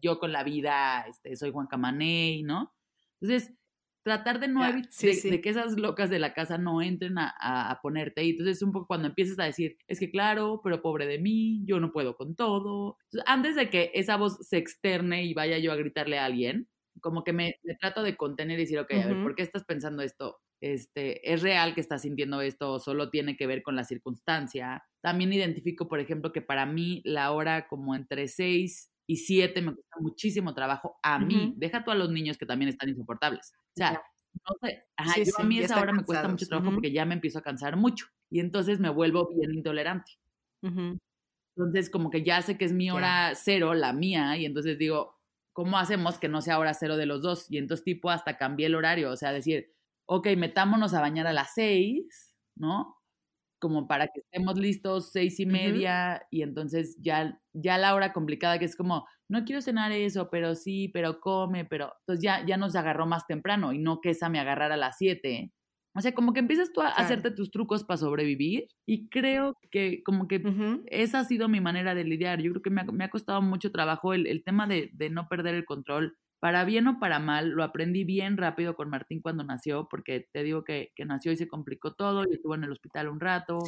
[0.01, 2.73] yo con la vida, este, soy Juan Camaney, ¿no?
[3.19, 3.53] Entonces,
[4.03, 8.23] tratar de no de, que esas locas de la casa no entren a, a, ponerte.
[8.23, 11.63] Y entonces un poco cuando empiezas a decir, es que claro, pero pobre de mí,
[11.65, 12.97] yo no puedo con todo.
[13.25, 16.67] antes de que esa voz se externe y vaya yo a gritarle a alguien,
[17.03, 20.01] como que me, trato de contener y decir, ok, a ver, ¿por qué estás pensando
[20.01, 20.39] esto?
[20.61, 24.85] Este, ¿Es real que estás sintiendo esto o solo tiene que ver con la circunstancia?
[25.01, 29.73] También identifico, por ejemplo, que para mí la hora como entre seis y siete me
[29.75, 31.53] cuesta muchísimo trabajo a mí.
[31.57, 33.51] Deja tú a los niños que también están insoportables.
[33.53, 34.01] O sea,
[34.33, 37.15] no sé, ajá, yo a mí esa hora me cuesta mucho trabajo porque ya me
[37.15, 40.13] empiezo a cansar mucho y entonces me vuelvo bien intolerante.
[40.61, 45.19] Entonces, como que ya sé que es mi hora cero, la mía, y entonces digo,
[45.53, 47.47] ¿cómo hacemos que no sea hora cero de los dos?
[47.49, 49.73] Y entonces, tipo, hasta cambié el horario, o sea, decir,
[50.07, 52.97] ok, metámonos a bañar a las seis, ¿no?
[53.63, 58.59] como para que estemos listos seis y media y entonces ya, ya la hora complicada
[58.59, 62.57] que es como, no quiero cenar eso, pero sí, pero come, pero entonces ya, ya
[62.57, 65.53] nos agarró más temprano y no que esa me agarrara a las siete.
[65.95, 70.01] O sea, como que empiezas tú a hacerte tus trucos para sobrevivir y creo que
[70.03, 70.41] como que
[70.87, 72.41] esa ha sido mi manera de lidiar.
[72.41, 75.09] Yo creo que me ha, me ha costado mucho trabajo el, el tema de, de,
[75.09, 79.21] no perder el control para bien o para mal, lo aprendí bien rápido con Martín
[79.21, 82.71] cuando nació, porque te digo que, nació y se complicó todo, y estuvo en el
[82.73, 83.59] hospital un rato,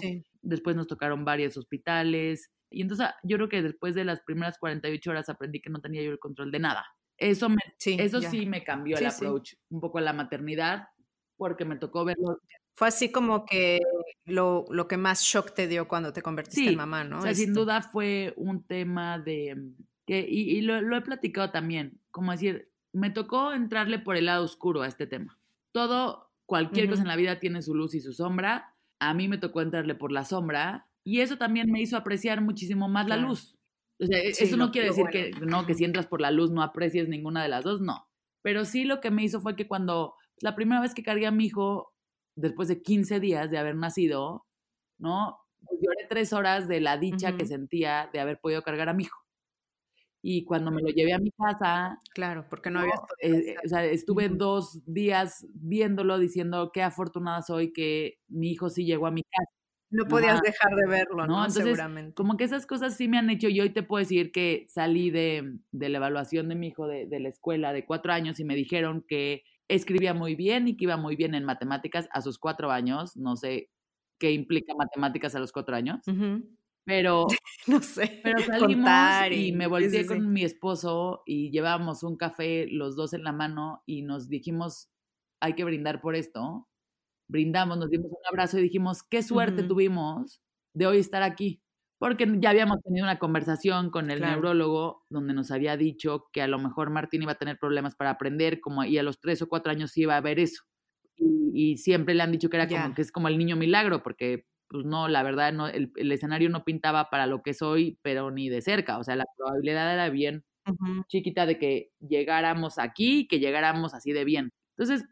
[0.42, 4.58] después nos tocaron varios hospitales, y entonces ah, yo creo que después de las primeras
[4.58, 6.86] 48 horas aprendí que no tenía yo el control de nada.
[7.18, 10.90] Eso, me, sí, eso sí me cambió el approach un poco a la maternidad,
[11.38, 12.40] porque me tocó verlo.
[12.76, 13.80] Fue así como que
[14.26, 17.20] lo, lo que más shock te dio cuando te convertiste en mamá, ¿no?
[17.20, 19.72] O sea, sin duda fue un tema de
[20.06, 24.44] que, y, lo, lo, he platicado también, como decir, me tocó entrarle por el lado
[24.44, 25.40] oscuro a este tema.
[25.74, 28.76] Todo, cualquier cosa en la vida tiene su luz y su sombra.
[29.00, 32.88] A mí me tocó entrarle por la sombra y eso también me hizo apreciar muchísimo
[32.88, 33.58] más la luz.
[34.00, 36.52] O sea, e, eso no quiere decir que, no, que si entras por la luz
[36.52, 38.08] no aprecies ninguna de las dos, no.
[38.42, 41.32] Pero sí lo que me hizo fue que cuando la primera vez que cargué a
[41.32, 41.94] mi hijo,
[42.36, 44.46] después de 15 días de haber nacido,
[44.98, 45.40] ¿no?
[45.68, 49.04] Pues lloré tres horas de la dicha que sentía de haber podido cargar a mi
[49.04, 49.26] hijo
[50.28, 52.00] y cuando me lo llevé a mi casa.
[52.16, 52.96] Claro, porque no, había.
[53.22, 58.86] Eh, o sea, estuve dos días viéndolo, diciendo qué afortunada soy que mi hijo sí
[58.86, 59.52] llegó a mi casa.
[59.92, 61.48] No podías dejar de verlo, ¿no?
[61.52, 62.16] Seguramente.
[62.16, 63.50] Como que esas cosas sí me han hecho.
[63.50, 67.06] Y hoy te puedo decir que salí de, de la evaluación de mi hijo de,
[67.06, 70.86] de, la escuela de cuatro años y me dijeron que escribía muy bien y que
[70.86, 73.16] iba muy bien en matemáticas a sus cuatro años.
[73.16, 73.70] No sé
[74.20, 76.02] qué implica matemáticas a los cuatro años.
[76.86, 77.28] Pero,
[77.68, 78.90] no sé, pero salimos
[79.32, 83.82] y, me volví con mi esposo y llevábamos un café los dos en la mano
[83.86, 84.90] y nos dijimos,
[85.42, 86.68] hay que brindar por esto.
[87.28, 90.42] Brindamos, nos dimos un abrazo y dijimos, qué suerte tuvimos
[90.76, 91.65] de hoy estar aquí.
[92.06, 96.48] Porque ya habíamos tenido una conversación con el neurólogo donde nos había dicho que a
[96.48, 99.50] lo mejor Martín iba a tener problemas para aprender, como y a los tres o
[99.50, 100.66] cuatro años iba a ver eso.
[101.18, 104.46] Y, siempre le han dicho que era como que es como el niño milagro, porque
[104.70, 108.50] pues no, la verdad, no, el, escenario no pintaba para lo que soy, pero ni
[108.50, 109.00] de cerca.
[109.00, 110.44] O sea, la probabilidad era bien
[111.08, 114.52] chiquita de que llegáramos aquí, que llegáramos así de bien.
[114.78, 115.08] Entonces,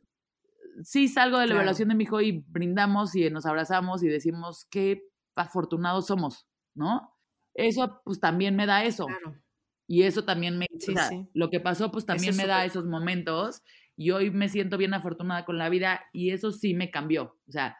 [0.83, 4.67] sí salgo de la evaluación de mi hijo y brindamos y nos abrazamos y decimos
[4.69, 5.01] qué
[5.35, 7.13] afortunados somos, ¿no?
[7.53, 9.07] Eso, pues también me da eso.
[9.87, 10.67] Y eso también me...
[10.79, 10.93] Sí,
[11.33, 13.61] Lo que pasó, pues también me da esos momentos
[13.95, 17.37] y hoy me siento bien afortunada con la vida y eso sí me cambió.
[17.47, 17.77] O sea,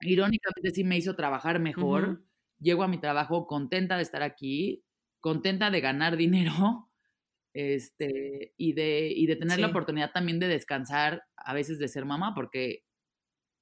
[0.00, 2.24] irónicamente sí me hizo trabajar mejor.
[2.58, 4.84] Llego a mi trabajo contenta de estar aquí,
[5.20, 6.90] contenta de ganar dinero
[7.54, 12.04] este, y, de, y de tener la oportunidad también de descansar, a veces de ser
[12.04, 12.84] mamá, porque,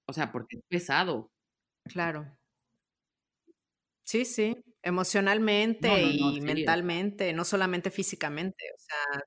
[0.06, 1.30] o sea, porque es pesado.
[1.84, 2.36] Claro.
[4.10, 8.64] Sí, sí, emocionalmente y mentalmente, no solamente físicamente.
[8.76, 9.22] O sea,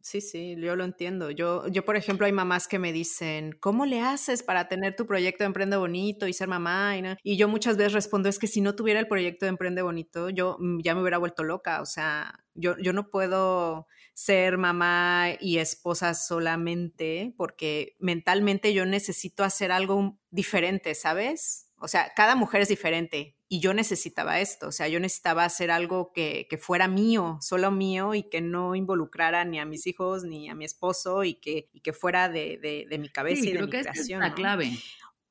[0.00, 1.30] Sí, sí, yo lo entiendo.
[1.30, 5.06] Yo, yo, por ejemplo, hay mamás que me dicen, ¿cómo le haces para tener tu
[5.06, 6.96] proyecto de Emprende Bonito y ser mamá?
[6.96, 9.82] Y, y yo muchas veces respondo, es que si no tuviera el proyecto de Emprende
[9.82, 11.82] Bonito, yo mm, ya me hubiera vuelto loca.
[11.82, 19.44] O sea, yo, yo no puedo ser mamá y esposa solamente porque mentalmente yo necesito
[19.44, 21.68] hacer algo diferente, ¿sabes?
[21.76, 25.70] O sea, cada mujer es diferente y yo necesitaba esto, o sea, yo necesitaba hacer
[25.70, 30.24] algo que, que, fuera mío, solo mío y que no involucrara ni a mis hijos
[30.24, 33.50] ni a mi esposo y que, y que fuera de, de, de mi cabeza sí,
[33.50, 34.22] y de creo mi que creación.
[34.22, 34.70] Es la clave.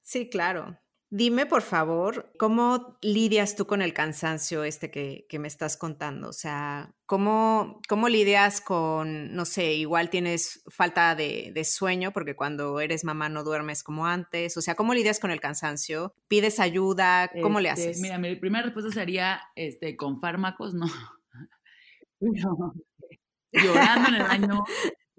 [0.04, 0.80] Sí, claro.
[1.14, 6.30] Dime, por favor, ¿cómo lidias tú con el cansancio este que, que me estás contando?
[6.30, 12.38] O sea, ¿cómo, ¿cómo, lidias con, no sé, igual tienes falta de, de, sueño porque
[12.38, 14.56] cuando eres mamá no duermes como antes?
[14.56, 16.16] O sea, ¿cómo lidias con el cansancio?
[16.30, 17.30] ¿Pides ayuda?
[17.42, 18.00] ¿Cómo este, le haces?
[18.00, 20.86] Mira, mi primera respuesta sería, este, con fármacos, no.
[22.22, 22.74] no.
[23.52, 24.64] Llorando en el año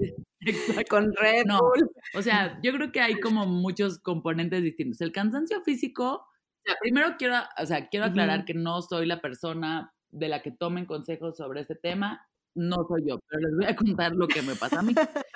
[0.40, 0.96] Exacto.
[0.96, 1.90] Con Red no, Bull.
[2.14, 5.00] O sea, yo creo que hay como muchos componentes distintos.
[5.00, 8.46] El cansancio físico, o sea, primero quiero, o sea, quiero aclarar uh -huh.
[8.46, 12.26] que no soy la persona de la que tomen consejos sobre este tema.
[12.54, 14.94] No soy yo, pero les voy a contar lo que me pasa a mí.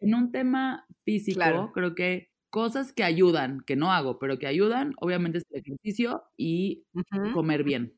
[0.00, 1.72] en un tema físico, claro.
[1.72, 6.24] creo que cosas que ayudan, que no hago, pero que ayudan, obviamente es el ejercicio
[6.36, 7.32] y uh -huh.
[7.32, 7.94] comer bien.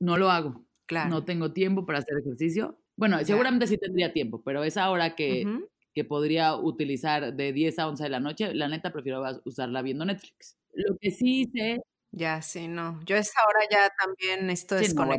[0.00, 0.64] No lo hago.
[0.86, 1.10] Claro.
[1.10, 2.78] No tengo tiempo para hacer ejercicio.
[2.98, 5.68] Bueno, seguramente sí tendría tiempo, pero esa hora que, uh -huh.
[5.94, 10.04] que podría utilizar de 10 a 11 de la noche, la neta prefiero usarla viendo
[10.04, 10.58] Netflix.
[10.74, 11.80] Lo que sí hice...
[12.10, 12.98] Ya, sí, no.
[13.04, 15.14] Yo a esa hora ya también esto sí, no,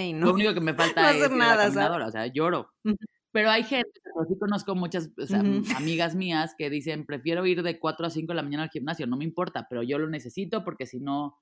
[0.00, 0.26] y no...
[0.26, 2.70] Lo único que me falta no es hacer nada, la o sea, lloro.
[3.32, 3.90] Pero hay gente,
[4.28, 5.76] sí conozco muchas o sea, uh -huh.
[5.76, 9.08] amigas mías que dicen, prefiero ir de 4 a 5 de la mañana al gimnasio,
[9.08, 11.36] no me importa, pero yo lo necesito porque si no,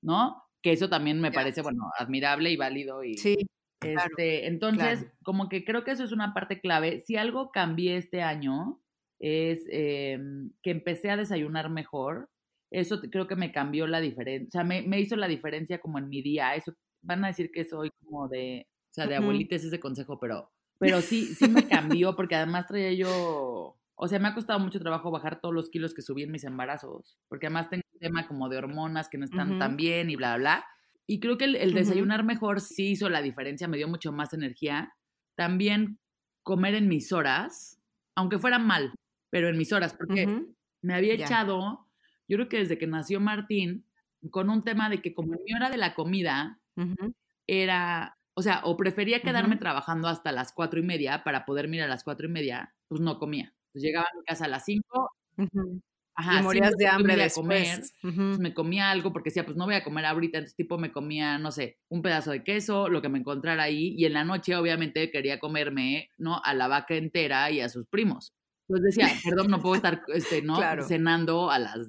[0.00, 0.42] ¿no?
[0.62, 3.18] Que eso también me parece, bueno, admirable y válido y...
[3.18, 3.36] Sí.
[3.80, 5.14] Este, Claro, entonces, claro.
[5.22, 7.00] como que creo que eso es una parte clave.
[7.00, 8.80] Si algo cambié este año
[9.18, 10.18] es eh,
[10.62, 12.30] que empecé a desayunar mejor.
[12.70, 15.98] Eso creo que me cambió la diferencia, o sea, me, me, hizo la diferencia como
[15.98, 16.54] en mi día.
[16.56, 20.18] Eso van a decir que soy como de, o sea, de abuelita es ese consejo,
[20.18, 24.58] pero, pero sí, sí me cambió porque además traía yo, o sea, me ha costado
[24.58, 28.00] mucho trabajo bajar todos los kilos que subí en mis embarazos, porque además tengo un
[28.00, 30.66] tema como de hormonas que no están tan bien y bla, bla, bla.
[31.06, 34.94] Y creo que el, desayunar mejor sí hizo la diferencia, me dio mucho más energía.
[35.36, 35.98] También
[36.42, 37.78] comer en mis horas,
[38.14, 38.94] aunque fuera mal,
[39.30, 40.44] pero en mis horas, porque
[40.82, 41.86] me había echado,
[42.28, 43.84] yo creo que desde que nació Martín,
[44.30, 46.60] con un tema de que como en mi hora de la comida
[47.46, 51.86] era, o sea, o prefería quedarme trabajando hasta las cuatro y media para poder mirar
[51.86, 53.52] a las cuatro y media, pues no comía.
[53.72, 55.10] Pues llegaba a mi casa a las cinco.
[56.14, 58.38] Ajá, y morías de hambre a comer, pues Ujú.
[58.40, 61.38] me comía algo porque decía, pues no voy a comer ahorita, entonces tipo me comía,
[61.38, 64.56] no sé, un pedazo de queso, lo que me encontrara ahí, y en la noche
[64.56, 66.40] obviamente quería comerme, ¿no?
[66.44, 68.32] A la vaca entera y a sus primos.
[68.68, 70.56] Entonces decía, perdón, no puedo estar, este, ¿no?
[70.56, 70.82] Claro.
[70.84, 71.88] Cenando a las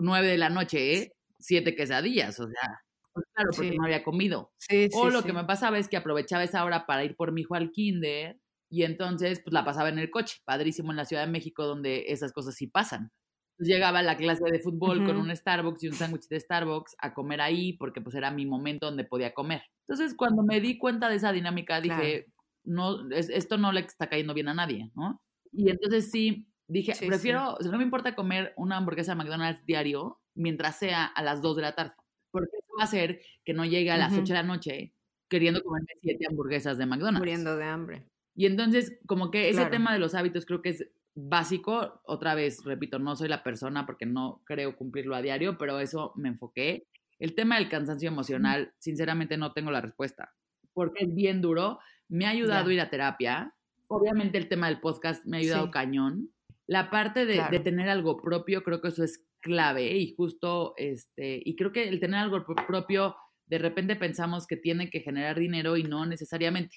[0.00, 1.12] nueve de la noche, ¿eh?
[1.38, 2.80] siete quesadillas, o sea,
[3.12, 3.76] pues claro, porque Sí.
[3.76, 4.52] no había comido.
[4.58, 7.32] Sí, O sí, lo que me pasaba es que aprovechaba esa hora para ir por
[7.32, 8.38] mi hijo al kinder
[8.70, 12.06] y entonces pues la pasaba en el coche, padrísimo en la Ciudad de México donde
[12.08, 13.10] esas cosas sí pasan.
[13.58, 15.24] Entonces llegaba a la clase de fútbol con Ujú.
[15.30, 18.86] un Starbucks y un sándwich de Starbucks a comer ahí porque pues era mi momento
[18.86, 19.62] donde podía comer.
[19.88, 22.26] Entonces cuando me di cuenta de esa dinámica dije,
[22.64, 25.20] no, es- esto no le está cayendo bien a nadie, ¿no?
[25.52, 27.06] Y entonces sí, dije, Sí, sí.
[27.08, 31.22] prefiero, o sea, no me importa comer una hamburguesa de McDonald's diario mientras sea a
[31.24, 31.94] las 2 de la tarde,
[32.30, 34.20] porque eso va a hacer que no llegue a las Ujú.
[34.22, 34.94] 8 de la noche
[35.28, 37.18] queriendo comerme siete hamburguesas de McDonald's.
[37.18, 38.06] Muriendo de hambre.
[38.36, 39.70] Y entonces, como que ese Claro.
[39.72, 40.88] tema de los hábitos creo que es
[41.28, 42.00] básico.
[42.04, 46.12] Otra vez, repito, no soy la persona porque no creo cumplirlo a diario, pero eso
[46.16, 46.86] me enfoqué.
[47.18, 50.32] El tema del cansancio emocional, sinceramente no tengo la respuesta,
[50.72, 51.80] porque es bien duro.
[52.08, 52.74] Me ha ayudado Ya.
[52.74, 53.54] ir a terapia.
[53.88, 55.70] Obviamente el tema del podcast me ha ayudado Sí.
[55.72, 56.30] cañón.
[56.66, 57.50] La parte de, Claro.
[57.50, 61.88] de tener algo propio, creo que eso es clave y justo, este, y creo que
[61.88, 66.04] el tener algo pro- propio, de repente pensamos que tiene que generar dinero y no
[66.06, 66.76] necesariamente.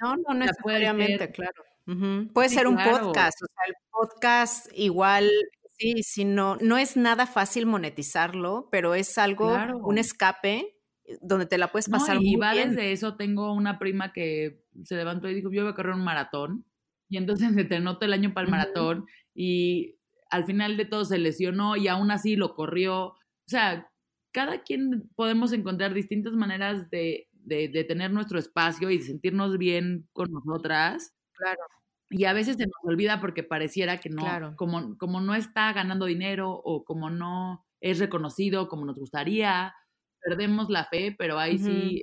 [0.00, 1.62] No, no sea, puede necesariamente, ser- claro.
[2.34, 3.06] Puede Sí, ser un claro.
[3.06, 5.30] podcast, o sea, el podcast igual,
[5.78, 9.78] sí, sí, no, no es nada fácil monetizarlo, pero es algo, Claro.
[9.78, 12.70] un escape eh, donde te la puedes No, pasar y muy va bien.
[12.70, 16.04] desde eso, tengo una prima que se levantó y dijo, yo voy a correr un
[16.04, 16.64] maratón,
[17.08, 19.96] y entonces se te notó el año para el maratón, y
[20.30, 23.06] al final de todo se lesionó, y aún así lo corrió.
[23.06, 23.90] O sea,
[24.32, 29.56] cada quien podemos encontrar distintas maneras de, de, de tener nuestro espacio y de sentirnos
[29.56, 31.14] bien con nosotras.
[31.32, 31.60] Claro,
[32.10, 34.56] Y a veces se nos olvida porque pareciera que no, Claro.
[34.56, 39.74] como, como no está ganando dinero o como no es reconocido como nos gustaría,
[40.22, 42.02] perdemos la fe, pero ahí sí,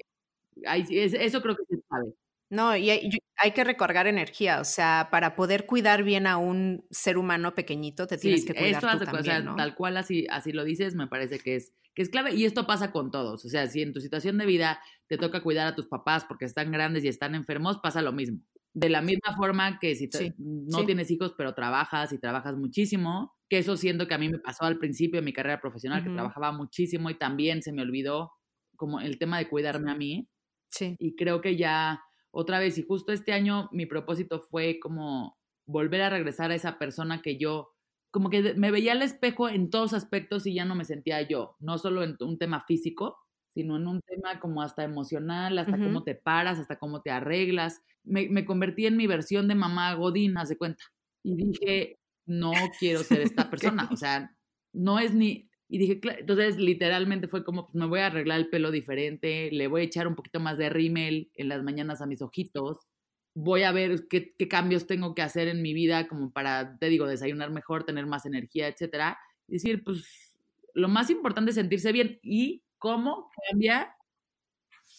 [0.68, 2.14] ahí sí, es- eso creo que se sabe.
[2.50, 6.86] no, y hay, hay que recargar energía, o sea, para poder cuidar bien a un
[6.92, 9.56] ser humano pequeñito, te tienes Sí, que cuidar eso tú hace, o sea, también, ¿no?
[9.56, 12.34] tal cual así, así lo dices, me parece que es, que es clave.
[12.34, 13.44] Y esto pasa con todos.
[13.46, 16.46] O sea, si en tu situación de vida te toca cuidar a tus papás porque
[16.46, 18.40] están grandes y están enfermos, pasa lo mismo.
[18.76, 20.86] De la misma forma que si Sí, no sí.
[20.86, 24.66] tienes hijos, pero trabajas y trabajas muchísimo, que eso siento que a mí me pasó
[24.66, 28.32] al principio de mi carrera profesional, que trabajaba muchísimo y también se me olvidó
[28.76, 30.28] como el tema de cuidarme a mí.
[30.70, 30.96] Sí.
[31.00, 32.02] Y creo que ya
[32.32, 36.78] otra vez, y justo este año mi propósito fue como volver a regresar a esa
[36.78, 37.70] persona que yo,
[38.12, 41.56] como que me veía al espejo en todos aspectos y ya no me sentía yo,
[41.60, 43.18] no solo en un tema físico,
[43.56, 47.82] sino en un tema como hasta emocional, hasta cómo te paras, hasta cómo te arreglas.
[48.04, 50.84] Me, me convertí en mi versión de mamá Godín, haz de cuenta.
[51.24, 54.36] Y dije, no quiero ser esta persona, o sea,
[54.74, 55.50] no es ni...
[55.70, 59.68] Y dije, entonces literalmente fue como, pues me voy a arreglar el pelo diferente, le
[59.68, 62.92] voy a echar un poquito más de rímel en las mañanas a mis ojitos,
[63.34, 66.90] voy a ver qué, qué cambios tengo que hacer en mi vida como para, te
[66.90, 69.18] digo, desayunar mejor, tener más energía, etcétera.
[69.48, 70.38] Y decir, pues
[70.76, 73.96] lo más importante es sentirse bien y cómo cambia.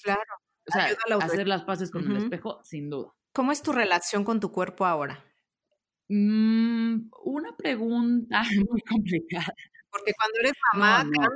[0.02, 0.20] Claro.
[0.68, 0.88] O sea,
[1.20, 3.12] hacer las paces con el espejo, sin duda.
[3.32, 5.24] ¿Cómo es tu relación con tu cuerpo ahora?
[6.08, 9.54] Mm, una pregunta muy complicada.
[9.90, 11.28] Porque cuando eres mamá cambia,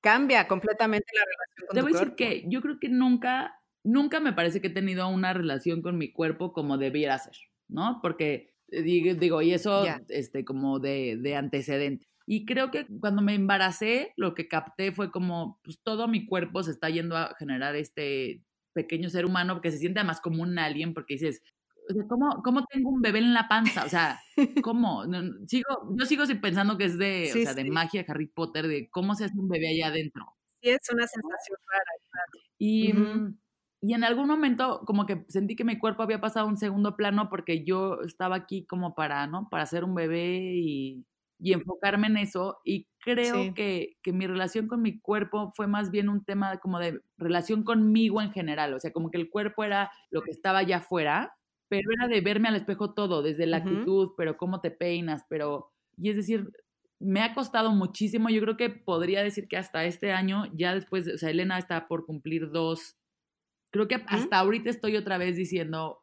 [0.00, 4.32] cambia completamente la relación con Te tu decir que yo creo que nunca, nunca me
[4.32, 7.36] parece que he tenido una relación con mi cuerpo como debiera ser,
[7.68, 8.00] ¿no?
[8.02, 12.08] Porque eh, digo, y eso, este, como de, de antecedente.
[12.26, 16.62] Y creo que cuando me embaracé, lo que capté fue como, pues todo mi cuerpo
[16.62, 18.42] se está yendo a generar este
[18.72, 21.42] pequeño ser humano que se siente además como un alien porque dices,
[22.08, 23.84] ¿cómo, ¿cómo, tengo un bebé en la panza?
[23.84, 24.20] O sea,
[24.64, 25.04] ¿cómo?
[25.46, 29.14] sigo, yo sigo pensando que es de, o sea, de magia Harry Potter, de cómo
[29.14, 30.36] se hace un bebé allá adentro.
[30.62, 31.90] Sí, es una sensación rara,
[32.58, 33.38] Y, mm,
[33.82, 36.96] y en algún momento como que sentí que mi cuerpo había pasado a un segundo
[36.96, 39.48] plano porque yo estaba aquí como para, ¿no?
[39.50, 41.04] Para ser un bebé y,
[41.42, 42.58] y enfocarme en eso.
[42.64, 46.78] Y creo que, que mi relación con mi cuerpo fue más bien un tema como
[46.78, 48.72] de relación conmigo en general.
[48.74, 51.34] O sea, como que el cuerpo era lo que estaba allá afuera
[51.72, 55.72] pero era de verme al espejo todo, desde la actitud, pero cómo te peinas, pero,
[55.96, 56.52] y es decir,
[57.00, 61.08] me ha costado muchísimo, yo creo que podría decir que hasta este año, ya después,
[61.08, 62.98] o sea, Elena está por cumplir dos,
[63.70, 66.02] creo que hasta ahorita estoy otra vez diciendo,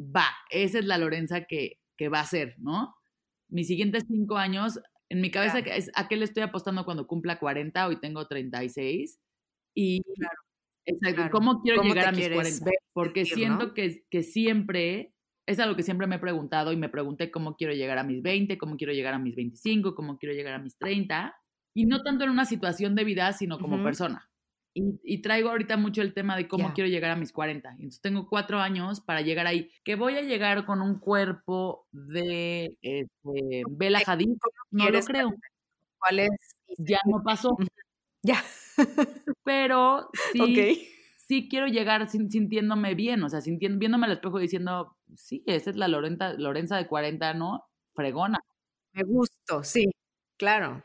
[0.00, 2.94] va, esa es la Lorenza que, que va a ser, ¿no?
[3.50, 7.38] Mis siguientes cinco años, en mi cabeza, es, ¿a qué le estoy apostando cuando cumpla
[7.38, 7.86] 40?
[7.86, 9.18] Hoy tengo 36.
[9.74, 10.38] Y claro.
[10.86, 11.30] Exacto.
[11.30, 12.70] ¿Cómo quiero llegar a mis 40?
[12.92, 15.12] Porque siento que, que siempre,
[15.46, 18.22] es algo que siempre me he preguntado y me pregunté cómo quiero llegar a mis
[18.22, 21.34] 20, cómo quiero llegar a mis 25, cómo quiero llegar a mis 30.
[21.74, 24.29] Y no tanto en una situación de vida, sino como persona.
[24.72, 27.70] Y, traigo ahorita mucho el tema de cómo quiero llegar a mis 40.
[27.70, 29.70] Entonces tengo cuatro años para llegar ahí.
[29.84, 34.36] Que voy a llegar con un cuerpo de este, Bella Hadid.
[34.70, 35.34] No lo creo.
[35.98, 36.30] ¿Cuál es?
[36.78, 37.56] Ya no pasó.
[38.22, 38.42] Ya.
[39.44, 45.42] Pero sí, sí quiero llegar sintiéndome bien, o sea, sintiendo, viéndome al espejo diciendo, sí,
[45.46, 47.64] esa es la Lorenza, Lorenza de 40, ¿no?
[47.94, 48.38] Fregona.
[48.92, 49.86] Me gusto, sí,
[50.36, 50.84] claro.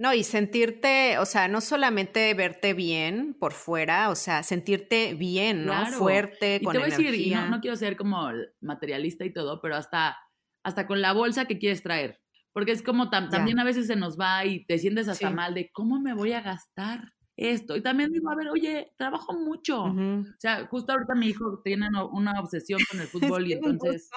[0.00, 5.66] No, y sentirte, o sea, no solamente verte bien por fuera, o sea, sentirte bien,
[5.66, 5.84] ¿no?
[5.88, 8.30] Fuerte, y con te voy A decir, y no, quiero ser como
[8.62, 10.16] materialista y todo, pero hasta,
[10.64, 12.18] hasta con la bolsa que quieres traer.
[12.54, 15.70] Porque es como también a veces se nos va y te sientes hasta mal de
[15.70, 17.76] cómo me voy a gastar esto.
[17.76, 19.84] Y también digo, a ver, oye, trabajo mucho.
[19.84, 23.06] O sea, justo ahorita mi hijo tiene una obsesión con el
[23.42, 24.08] fútbol y entonces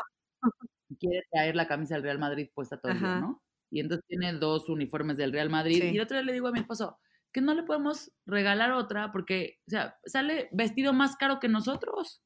[0.98, 3.43] quiere traer la camisa del Real Madrid puesta todo el día, ¿no?
[3.74, 5.84] Y entonces tiene dos uniformes del Real Madrid.
[5.92, 7.00] Y otra vez le digo a mi esposo,
[7.32, 12.22] que no le podemos regalar otra porque, o sea, sale vestido más caro que nosotros.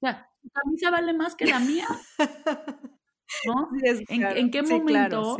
[0.00, 1.88] O sea, su camisa vale más que la mía.
[3.46, 3.68] ¿no?
[4.08, 5.36] ¿En, qué momento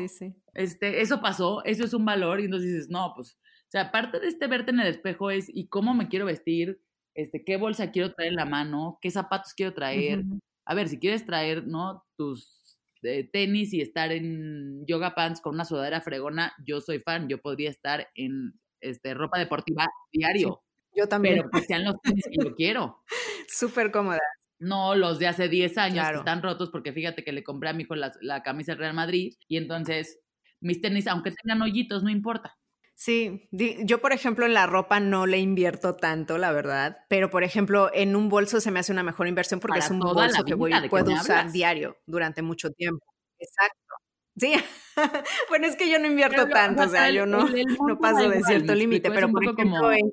[0.55, 1.63] Este, eso pasó?
[1.65, 4.73] Eso es un valor y entonces dices, no, pues, o sea, aparte de este verte
[4.73, 6.83] en el espejo es, ¿y cómo me quiero vestir?
[7.15, 8.99] Este, ¿Qué bolsa quiero traer en la mano?
[9.01, 10.25] ¿Qué zapatos quiero traer?
[10.65, 12.05] A ver, si quieres traer, ¿no?
[12.17, 12.62] Tus
[13.03, 17.41] eh, tenis y estar en yoga pants con una sudadera fregona, yo soy fan, yo
[17.41, 20.63] podría estar en este, ropa deportiva diario.
[20.95, 21.37] yo también.
[21.37, 23.03] Pero que sean los tenis que yo quiero.
[23.49, 24.21] Súper cómoda.
[24.59, 27.73] No los de hace 10 años que están rotos, porque fíjate que le compré a
[27.73, 30.21] mi hijo la, la camisa del Real Madrid y entonces
[30.61, 32.57] mis tenis, aunque tengan hoyitos, no importa.
[33.05, 37.43] Sí, yo por ejemplo en la ropa no le invierto tanto, la verdad, pero por
[37.43, 40.55] ejemplo en un bolso se me hace una mejor inversión porque es un bolso que
[40.55, 43.05] voy, puedo usar diario durante mucho tiempo.
[43.41, 43.95] Exacto.
[44.37, 44.53] Sí,
[45.49, 47.45] bueno, es que yo no invierto tanto, o sea, yo no,
[47.89, 49.91] no paso de cierto límite, pero por ejemplo, como...
[49.91, 50.07] en,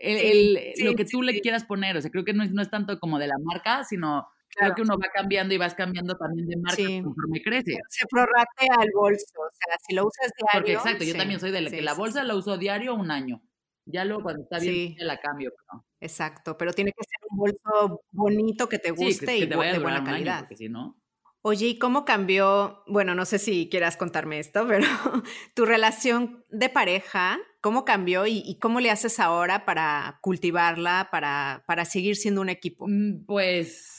[0.00, 1.98] el, lo que tú le quieras poner.
[1.98, 4.74] O sea, creo que no es, no es tanto como de la marca, sino creo
[4.74, 7.78] que uno va cambiando y vas cambiando también de marca conforme crece.
[7.88, 10.50] Se prorrate al bolso, o sea, si lo usas diario.
[10.52, 13.42] Porque exacto, yo también soy de la que la bolsa la uso diario un año.
[13.84, 15.52] Ya luego cuando está bien la cambio.
[16.00, 20.40] Exacto, pero tiene que ser un bolso bonito que te guste y de buena calidad.
[20.40, 20.98] porque si no...
[21.44, 22.84] Oye, ¿y cómo cambió?
[22.86, 24.86] Bueno, no sé si quieras contarme esto, pero
[25.54, 31.84] tu relación de pareja ¿Cómo cambió y, cómo le haces ahora para cultivarla, para, para
[31.84, 32.86] seguir siendo un equipo?
[32.88, 33.91] Mm, pues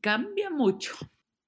[0.00, 0.94] cambia mucho.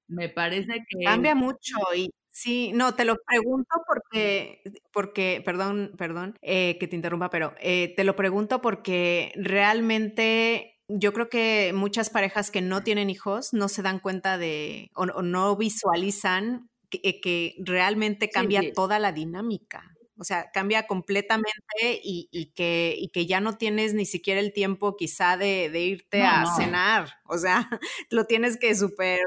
[0.09, 1.05] Me parece que...
[1.05, 4.62] Cambia mucho y sí, no, te lo pregunto porque,
[4.93, 11.12] porque perdón, perdón eh, que te interrumpa, pero eh, te lo pregunto porque realmente yo
[11.12, 15.57] creo que muchas parejas que no tienen hijos no se dan cuenta de o, no
[15.57, 19.98] visualizan que, que realmente cambia toda la dinámica.
[20.19, 24.97] O sea, cambia completamente y, que, y que ya no tienes ni siquiera el tiempo
[24.97, 27.09] quizá de, irte a cenar.
[27.25, 27.69] O sea,
[28.11, 29.21] lo tienes que super.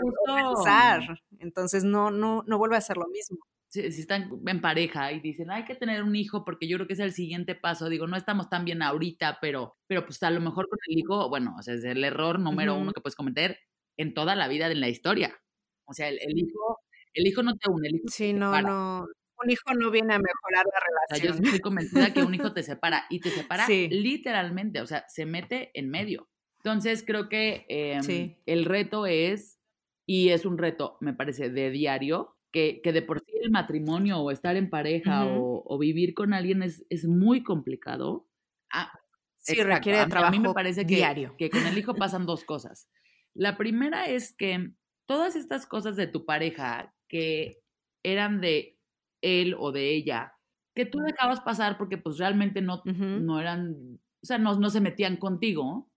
[1.40, 3.38] Entonces no, no, no vuelve a ser lo mismo.
[3.70, 6.94] Si, están en pareja y dicen, hay que tener un hijo porque yo creo que
[6.94, 7.88] es el siguiente paso.
[7.88, 11.30] Digo, no estamos tan bien ahorita, pero, pero pues a lo mejor con el hijo,
[11.30, 13.58] bueno, o sea, es el error número uno que puedes cometer
[13.96, 15.40] en toda la vida de la historia.
[15.86, 16.80] O sea, el, hijo,
[17.14, 19.08] el hijo no te une, el hijo Sí, no, no
[19.44, 21.38] un hijo no viene a mejorar la relación.
[21.38, 25.26] yo estoy convencida que un hijo te separa y te separa literalmente, o sea, se
[25.26, 26.30] mete en medio.
[26.58, 29.60] Entonces creo que em, el reto es,
[30.06, 34.20] y es un reto, me parece, de diario, que, que de por sí el matrimonio
[34.20, 38.28] o estar en pareja o, vivir con alguien es, es muy complicado.
[38.72, 38.92] Ah,
[39.38, 41.36] sí, requiere de trabajo a mí me parece que, diario.
[41.38, 42.90] que con el hijo pasan dos cosas.
[43.34, 44.72] La primera es que
[45.08, 47.62] todas estas cosas de tu pareja que
[48.04, 48.78] eran de
[49.22, 50.34] él o de ella,
[50.74, 54.82] que tú dejabas pasar porque pues realmente no, no eran, o sea, no, no se
[54.82, 55.90] metían contigo,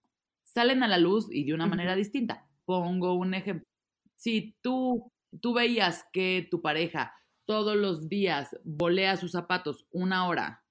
[0.42, 2.46] salen a la luz y de una manera distinta.
[2.64, 3.66] Pongo un ejemplo.
[4.16, 7.12] Si tú, tú veías que tu pareja
[7.46, 10.64] todos los días volea sus zapatos una hora,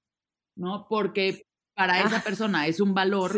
[0.56, 0.86] ¿no?
[0.88, 2.22] Porque para esa ah.
[2.24, 3.32] persona es un valor.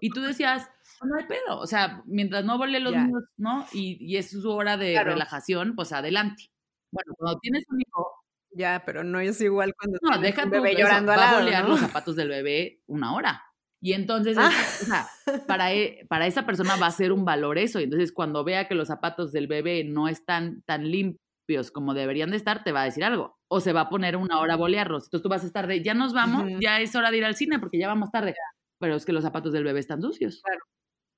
[0.00, 0.68] Y tú decías,
[1.02, 1.58] no hay pedo.
[1.58, 3.66] O sea, mientras no volé los niños, ¿no?
[3.72, 6.50] Y, y, es su hora de relajación, pues adelante.
[6.90, 8.19] Bueno, cuando tienes un hijo,
[8.52, 11.80] ya, pero no es igual cuando no, deja un bebé llorando al lado, a los
[11.80, 13.42] zapatos del bebé una hora.
[13.82, 14.50] Y entonces, ah.
[14.82, 15.06] o sea,
[15.46, 17.80] para, e, para esa persona va a ser un valor eso.
[17.80, 22.30] Y entonces, cuando vea que los zapatos del bebé no están tan limpios como deberían
[22.30, 23.38] de estar, te va a decir algo.
[23.48, 25.04] O se va a poner una hora a bolearlos.
[25.04, 27.36] Entonces, tú vas a estar de, ya nos vamos, ya es hora de ir al
[27.36, 28.34] cine porque ya vamos tarde.
[28.78, 30.42] Pero es que los zapatos del bebé están sucios.
[30.42, 30.60] Claro.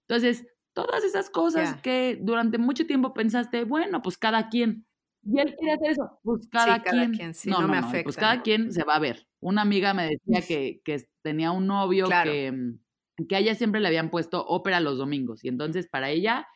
[0.09, 4.87] Entonces, todas esas cosas que durante mucho tiempo pensaste, bueno, pues cada quien.
[5.25, 6.18] Y él quiere hacer eso.
[6.23, 7.12] Pues cada, quien.
[7.47, 8.05] no, me afecta.
[8.05, 9.29] Pues cada quien se va a ver.
[9.41, 13.81] Una amiga me decía que, que tenía un novio que, mm, que a ella siempre
[13.81, 15.45] le habían puesto ópera los domingos.
[15.45, 16.47] Y entonces para ella,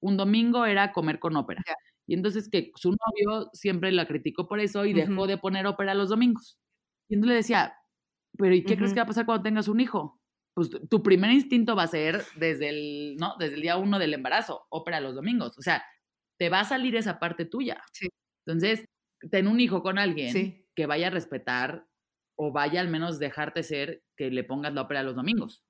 [0.00, 1.62] un domingo era comer con ópera.
[2.06, 5.94] Y entonces que su novio siempre la criticó por eso y dejó de poner ópera
[5.94, 6.58] los domingos.
[7.08, 7.74] Y entonces le decía,
[8.36, 10.20] pero ¿y qué crees que va a pasar cuando tengas un hijo?
[10.54, 13.34] Pues tu primer instinto va a ser desde el, ¿no?
[13.38, 15.56] Desde el día uno del embarazo, ópera los domingos.
[15.58, 15.84] O sea,
[16.38, 17.82] te va a salir esa parte tuya.
[18.46, 18.84] Entonces,
[19.30, 21.86] ten un hijo con alguien que vaya a respetar
[22.36, 25.64] o vaya al menos dejarte ser que le pongas la ópera los domingos.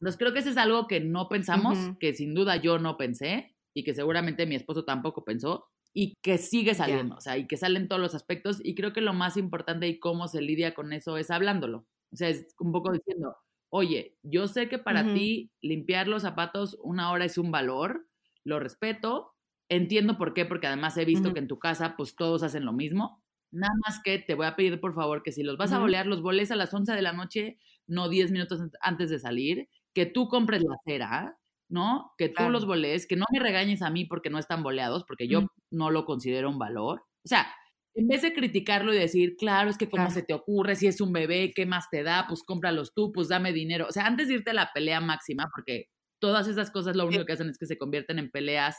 [0.00, 3.56] Entonces, creo que eso es algo que no pensamos, que sin duda yo no pensé
[3.74, 7.56] y que seguramente mi esposo tampoco pensó y que sigue saliendo, o sea, y que
[7.56, 10.92] salen todos los aspectos y creo que lo más importante y cómo se lidia con
[10.92, 11.86] eso es hablándolo.
[12.12, 13.36] O sea, es un poco diciendo,
[13.70, 18.08] oye, yo sé que para ti limpiar los zapatos una hora es un valor,
[18.44, 19.35] lo respeto,
[19.68, 22.72] Entiendo por qué, porque además he visto que en tu casa pues todos hacen lo
[22.72, 23.22] mismo.
[23.50, 26.06] Nada más que te voy a pedir por favor que si los vas a bolear,
[26.06, 30.06] los boles a las 11 de la noche, no 10 minutos antes de salir, que
[30.06, 31.38] tú compres la cera,
[31.68, 32.12] ¿no?
[32.18, 35.26] Que tú los bolees, que no me regañes a mí porque no están boleados, porque
[35.26, 37.02] yo no lo considero un valor.
[37.24, 37.46] O sea,
[37.94, 41.00] en vez de criticarlo y decir, claro, es que cómo se te ocurre, si es
[41.00, 42.26] un bebé, ¿qué más te da?
[42.28, 43.86] Pues cómpralos tú, pues dame dinero.
[43.88, 45.86] O sea, antes de irte a la pelea máxima, porque
[46.20, 48.76] todas esas cosas lo único que hacen es que se convierten en peleas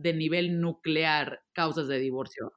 [0.00, 2.52] de nivel nuclear causas de divorcio.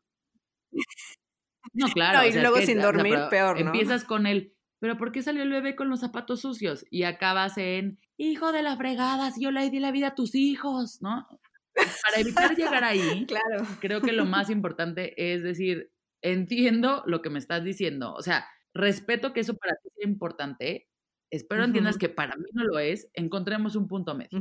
[1.74, 2.28] No, claro.
[2.28, 3.68] y luego sin dormir, peor, ¿no?
[3.68, 6.86] Empiezas con el, pero ¿por qué salió el bebé con los zapatos sucios?
[6.90, 10.36] Y acabas en, hijo de la fregada, si yo le di la vida a tus
[10.36, 11.28] hijos, ¿no?
[11.74, 13.66] Para evitar llegar ahí, claro.
[13.80, 15.92] creo que lo más importante es decir,
[16.22, 18.14] entiendo lo que me estás diciendo.
[18.14, 20.88] O sea, respeto que eso para ti sea importante.
[21.32, 23.10] Espero entiendas que para mí no lo es.
[23.14, 24.40] Encontremos un punto medio.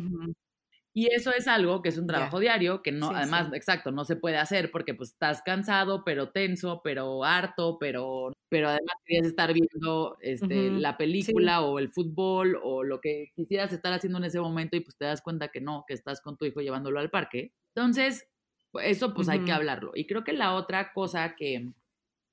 [0.94, 4.16] Y eso es algo que es un trabajo diario, que no, además, exacto, no se
[4.16, 9.54] puede hacer porque pues estás cansado, pero tenso, pero harto, pero, pero además querías estar
[9.54, 14.38] viendo este, la película o el fútbol o lo que quisieras estar haciendo en ese
[14.38, 17.10] momento y pues te das cuenta que no, que estás con tu hijo llevándolo al
[17.10, 17.54] parque.
[17.74, 18.28] Entonces,
[18.70, 19.92] pues, eso pues hay que hablarlo.
[19.94, 21.72] Y creo que la otra cosa que,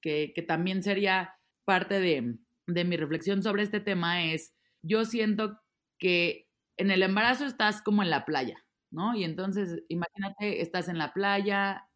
[0.01, 2.35] que, que también sería parte de,
[2.67, 5.61] de mi reflexión sobre este tema es, yo siento
[5.97, 6.48] que
[6.79, 9.15] en el embarazo estás como en la playa, ¿no?
[9.15, 11.89] Y entonces, imagínate, estás en la playa,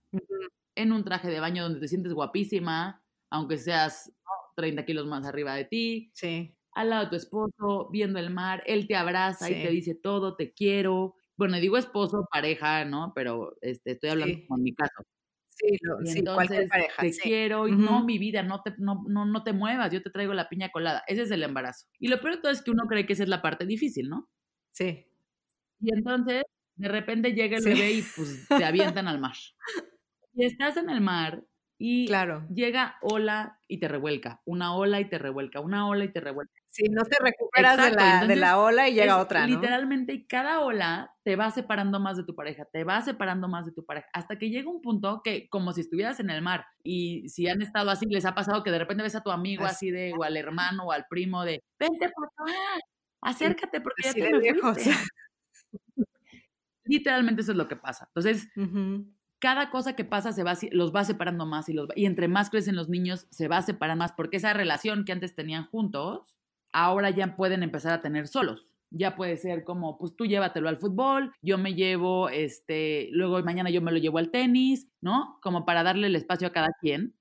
[0.75, 4.13] en un traje de baño donde te sientes guapísima, aunque seas
[4.55, 6.55] 30 kilos más arriba de ti, Sí.
[6.73, 10.35] al lado de tu esposo, viendo el mar, él te abraza y te dice todo,
[10.35, 11.15] te quiero.
[11.37, 13.13] Bueno, digo esposo, pareja, ¿no?
[13.15, 14.47] Pero este, estoy hablando Sí.
[14.49, 15.03] en mi caso.
[15.49, 17.01] Sí, lo- Y sí, cualquier entonces pareja.
[17.03, 17.21] te sí.
[17.21, 20.33] quiero y no, mi vida, no te, no, no, no te muevas, yo te traigo
[20.33, 21.03] la piña colada.
[21.07, 21.87] Ese es el embarazo.
[21.99, 24.09] Y lo peor de todo es que uno cree que esa es la parte difícil,
[24.09, 24.29] ¿no?
[24.75, 25.05] Sí.
[25.79, 26.43] Y entonces,
[26.75, 27.69] de repente llega el Sí.
[27.69, 29.33] bebé y pues te avientan al mar.
[30.33, 31.43] Y estás en el mar
[31.77, 32.47] y Claro.
[32.53, 36.53] llega ola y te revuelca, una ola y te revuelca, una ola y te revuelca.
[36.69, 39.47] Sí, no te recuperas de, la, de la ola y llega Es otra, ¿no?
[39.49, 43.65] Literalmente, y cada ola te va separando más de tu pareja, te va separando más
[43.67, 46.65] de tu pareja, hasta que llega un punto que, como si estuvieras en el mar,
[46.83, 49.65] y si han estado así, les ha pasado que de repente ves a tu amigo
[49.65, 49.75] Así.
[49.87, 52.79] así de, o al hermano, o al primo de, vente por acá,
[53.23, 54.61] acércate porque Así ya te me lejos.
[54.61, 54.91] fuiste".
[56.85, 58.05] Literalmente eso es lo que pasa.
[58.07, 58.49] Entonces,
[59.39, 62.27] cada cosa que pasa se va, los va separando más y, los va- y entre
[62.27, 66.35] más crecen los niños se va separando más porque esa relación que antes tenían juntos,
[66.73, 68.75] ahora ya pueden empezar a tener solos.
[68.91, 73.69] Ya puede ser como, pues tú llévatelo al fútbol, yo me llevo, este, luego mañana
[73.71, 75.39] yo me lo llevo al tenis, ¿no?
[75.41, 77.15] Como para darle el espacio a cada quien.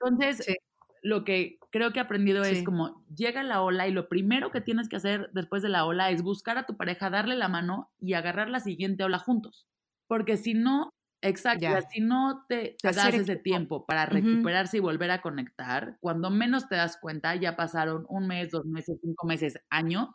[0.00, 0.56] Entonces, Sí.
[1.02, 2.64] lo que creo que he aprendido es Sí.
[2.64, 6.10] como, llega la ola y lo primero que tienes que hacer después de la ola
[6.10, 9.66] es buscar a tu pareja, darle la mano y agarrar la siguiente ola juntos.
[10.06, 10.90] Porque si no,
[11.22, 11.80] exacto, Ya.
[11.82, 16.68] si no te, te das ese tiempo para recuperarse y volver a conectar, cuando menos
[16.68, 20.08] te das cuenta, ya pasaron un mes, dos meses, cinco meses, años,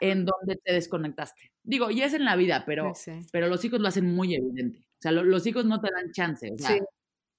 [0.00, 1.52] en donde te desconectaste.
[1.62, 3.12] Digo, y es en la vida, pero, sí.
[3.32, 4.80] pero los hijos lo hacen muy evidente.
[4.80, 6.50] O sea, lo- los hijos no te dan chance.
[6.52, 6.80] O sea, Sí.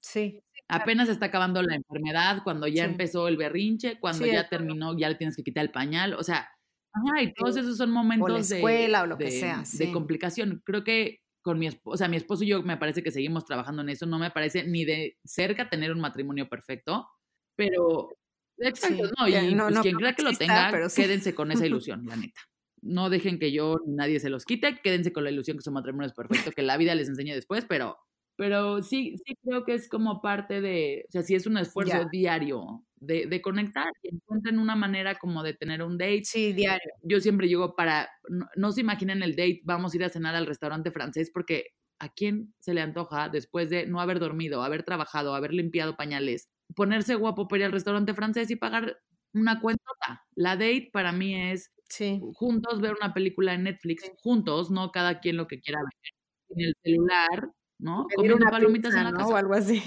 [0.02, 0.44] Sí.
[0.68, 2.92] Apenas está acabando la enfermedad, cuando ya Sí.
[2.92, 6.14] empezó el berrinche, cuando Sí, ya terminó, ya le tienes que quitar el pañal.
[6.16, 6.50] O sea,
[6.94, 9.92] ajá, y todos esos son momentos de- escuela o lo que de, sea, de sí.
[9.92, 10.62] complicación.
[10.66, 13.46] Creo que con mi esposo, o sea, mi esposo y yo me parece que seguimos
[13.46, 14.06] trabajando en eso.
[14.08, 17.08] No me parece ni de cerca tener un matrimonio perfecto,
[17.56, 18.10] pero
[18.58, 20.88] exacto, no, que y no- pues no quien creo crea que que lo tenga, pero
[20.90, 22.42] quédense con esa ilusión, la neta.
[22.82, 25.72] No dejen que yo ni nadie se los quite, quédense con la ilusión que su
[25.72, 27.98] matrimonio es perfecto, que la vida les enseñe después, pero,
[28.36, 32.06] pero sí, sí creo que es como parte de, o sea, sí es un esfuerzo
[32.12, 36.24] diario de, de conectar y encuentren una manera como de tener un date.
[36.24, 36.92] Sí, diario.
[37.04, 40.36] Yo siempre digo para, no, no se imaginen el date, vamos a ir a cenar
[40.36, 41.68] al restaurante francés porque
[42.00, 46.50] a quién se le antoja después de no haber dormido, haber trabajado, haber limpiado pañales,
[46.76, 48.98] ponerse guapo para ir al restaurante francés y pagar
[49.34, 50.24] una cuentota.
[50.36, 52.28] La date para mí es Sí.
[52.34, 56.66] juntos ver una película en Netflix, juntos, no cada quien lo que quiera ver, en
[56.68, 58.08] el celular, ¿no?
[58.16, 59.18] Comiendo palomitas pizza, en la ¿no?
[59.18, 59.30] casa.
[59.34, 59.82] O algo así.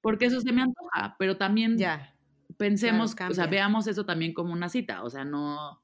[0.00, 2.14] Porque eso se me antoja, pero también Ya.
[2.56, 5.82] pensemos, claro, o sea, veamos eso también como una cita, o sea, no,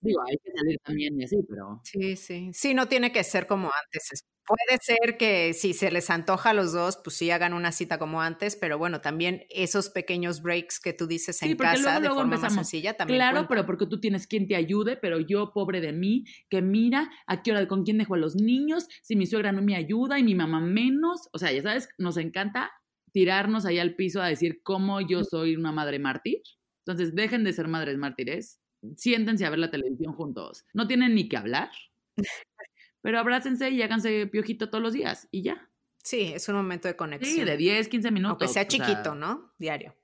[0.00, 1.80] digo, hay que salir también y así, pero...
[1.84, 2.50] Sí, sí.
[2.52, 4.24] Sí, no tiene que ser como antes.
[4.46, 7.98] Puede ser que si se les antoja a los dos, pues sí hagan una cita
[7.98, 12.00] como antes, pero bueno, también esos pequeños breaks que tú dices Sí, en porque casa
[12.00, 12.68] luego, de forma más empezamos.
[12.68, 13.18] sencilla también.
[13.18, 17.08] Claro, pero porque tú tienes quien te ayude, pero yo, pobre de mí, que mira
[17.26, 20.18] a qué hora, con quién dejo a los niños, si mi suegra no me ayuda
[20.18, 21.28] y mi mamá menos.
[21.32, 22.72] O sea, ya sabes, nos encanta
[23.12, 26.38] tirarnos ahí al piso a decir cómo yo soy una madre mártir.
[26.84, 28.60] Entonces, dejen de ser madres mártires,
[28.96, 30.64] siéntense a ver la televisión juntos.
[30.74, 31.70] No tienen ni que hablar,
[33.02, 35.68] pero abrácense y háganse piojito todos los días y ya.
[36.02, 37.34] Sí, es un momento de conexión.
[37.34, 38.30] Sí, de 10, 15 minutos.
[38.30, 39.52] Aunque sea o sea, chiquito, ¿no?
[39.58, 39.94] Diario.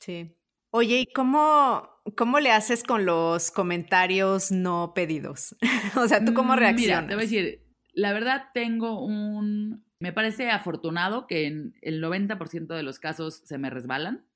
[0.00, 0.36] Sí.
[0.70, 5.56] Oye, ¿y cómo, cómo le haces con los comentarios no pedidos?
[5.96, 7.02] o sea, ¿tú cómo Mm, reaccionas?
[7.02, 9.84] Mira, te voy a decir, la verdad tengo un...
[9.98, 14.26] Me parece afortunado que en el 90% de los casos se me resbalan.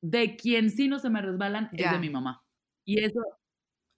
[0.00, 2.44] De quien sí no se me resbalan es de mi mamá.
[2.84, 3.20] Y eso,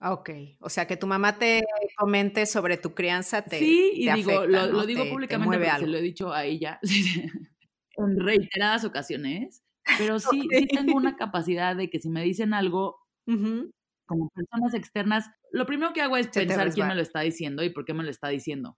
[0.01, 0.29] Ok,
[0.59, 1.63] o sea, que tu mamá te
[1.97, 4.79] comente sobre tu crianza te sí, y te digo, afecta, lo, ¿no?
[4.79, 6.79] lo digo Te- te públicamente porque se lo he dicho a ella
[7.97, 9.63] en reiteradas ocasiones,
[9.97, 12.97] pero sí, sí tengo una capacidad de que si me dicen algo,
[14.05, 17.63] como personas externas, lo primero que hago es Se pensar quién me lo está diciendo
[17.63, 18.77] y por qué me lo está diciendo.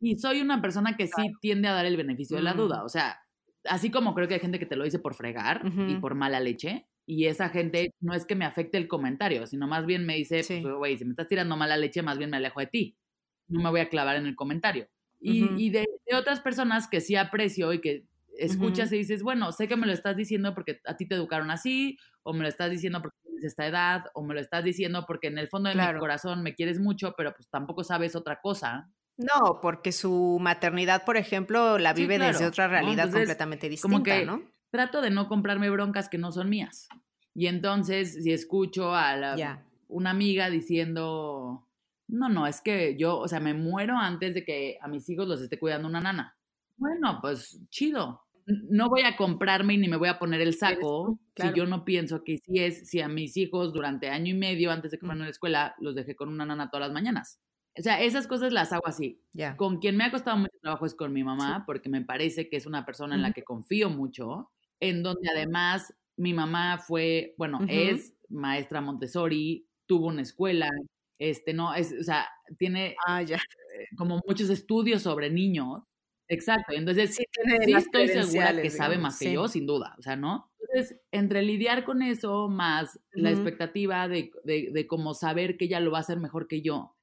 [0.00, 2.84] Y soy una persona que sí tiende a dar el beneficio de la duda.
[2.84, 3.21] O sea,
[3.64, 6.40] así como creo que hay gente que te lo dice por fregar y por mala
[6.40, 10.16] leche, y esa gente no es que me afecte el comentario, sino más bien me
[10.16, 10.58] dice, Sí.
[10.60, 12.98] pues, güey, si me estás tirando mala leche, más bien me alejo de ti.
[13.48, 14.88] No me voy a clavar en el comentario.
[15.20, 18.06] Y, de, de otras personas que sí aprecio y que
[18.38, 18.94] escuchas Ujú.
[18.94, 21.98] y dices, bueno, sé que me lo estás diciendo porque a ti te educaron así,
[22.24, 25.28] o me lo estás diciendo porque tienes esta edad, o me lo estás diciendo porque
[25.28, 25.98] en el fondo de mi Claro.
[25.98, 28.92] corazón me quieres mucho, pero pues tampoco sabes otra cosa.
[29.24, 33.98] No, porque su maternidad, por ejemplo, la Sí, vive desde otra realidad Entonces, completamente como
[33.98, 34.42] distinta, que ¿no?
[34.70, 36.88] Trato de no comprarme broncas que no son mías.
[37.34, 41.68] Y entonces, si escucho a la- una amiga diciendo,
[42.08, 45.26] no, no, es que yo, o sea, me muero antes de que a mis hijos
[45.28, 46.36] los esté cuidando una nana.
[46.76, 48.22] Bueno, pues chido.
[48.46, 51.52] no voy a comprarme ni me voy a poner el saco claro.
[51.52, 54.72] si yo no pienso que sí es, si a mis hijos durante año y medio
[54.72, 55.08] antes de que Mm.
[55.08, 57.40] fueran a la escuela, los dejé con una nana todas las mañanas.
[57.78, 59.22] O sea, esas cosas las hago así.
[59.56, 62.56] Con quien me ha costado mucho trabajo es con mi mamá, porque me parece que
[62.56, 64.50] es una persona en la que confío mucho,
[64.80, 70.68] en donde además mi mamá fue, bueno, es maestra Montessori, tuvo una escuela,
[71.18, 73.36] este, no, es, o sea, tiene Ah, ya.
[73.36, 75.82] eh, como muchos estudios sobre niños.
[76.28, 77.24] Exacto, entonces Sí,
[77.64, 80.50] sí estoy segura que sabe más que yo, sin duda, o sea, ¿no?
[80.60, 85.80] Entonces, entre lidiar con eso, más la expectativa de, de, de como saber que ella
[85.80, 86.96] lo va a hacer mejor que yo,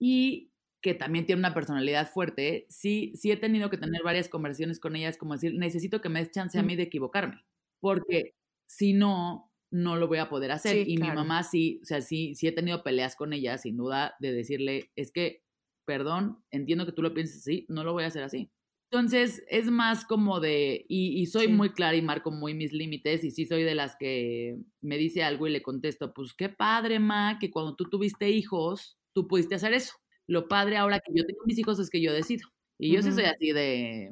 [0.00, 4.80] y que también tiene una personalidad fuerte, sí, sí he tenido que tener varias conversaciones
[4.80, 7.44] con ellas, como decir, necesito que me des chance a mí de equivocarme,
[7.80, 8.34] porque
[8.66, 10.82] si no, no lo voy a poder hacer.
[10.82, 13.76] Sí, y mi mamá sí, o sea, sí, sí he tenido peleas con ella, sin
[13.78, 15.44] duda, de decirle, es que,
[15.86, 18.50] perdón, entiendo que tú lo pienses así, no lo voy a hacer así.
[18.92, 21.48] Entonces, es más como de, y, y soy Sí.
[21.48, 25.22] muy clara y marco muy mis límites, y sí soy de las que me dice
[25.22, 29.54] algo y le contesto, pues qué padre, ma, que cuando tú tuviste hijos, tú pudiste
[29.56, 29.94] hacer eso.
[30.26, 32.48] Lo padre ahora que yo tengo mis hijos es que yo decido.
[32.78, 34.10] Y yo sí soy así de,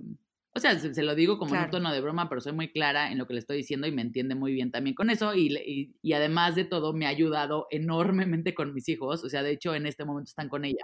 [0.55, 2.70] o sea, se, se lo digo como en un tono de broma, pero soy muy
[2.72, 5.34] clara en lo que le estoy diciendo y me entiende muy bien también con eso.
[5.34, 9.24] Y, le- y, y además de todo, me ha ayudado enormemente con mis hijos.
[9.24, 10.82] O sea, de hecho, en este momento están con ella.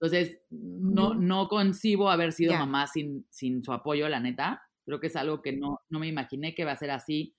[0.00, 4.62] Entonces, no, no concibo haber sido mamá sin, sin su apoyo, la neta.
[4.84, 7.34] Creo que es algo que no, no me imaginé que va a ser así.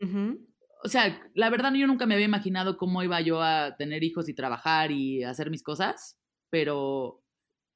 [0.00, 0.49] Ujú.
[0.82, 4.28] O sea, la verdad yo nunca me había imaginado cómo iba yo a tener hijos
[4.28, 6.18] y trabajar y hacer mis cosas,
[6.50, 7.22] pero,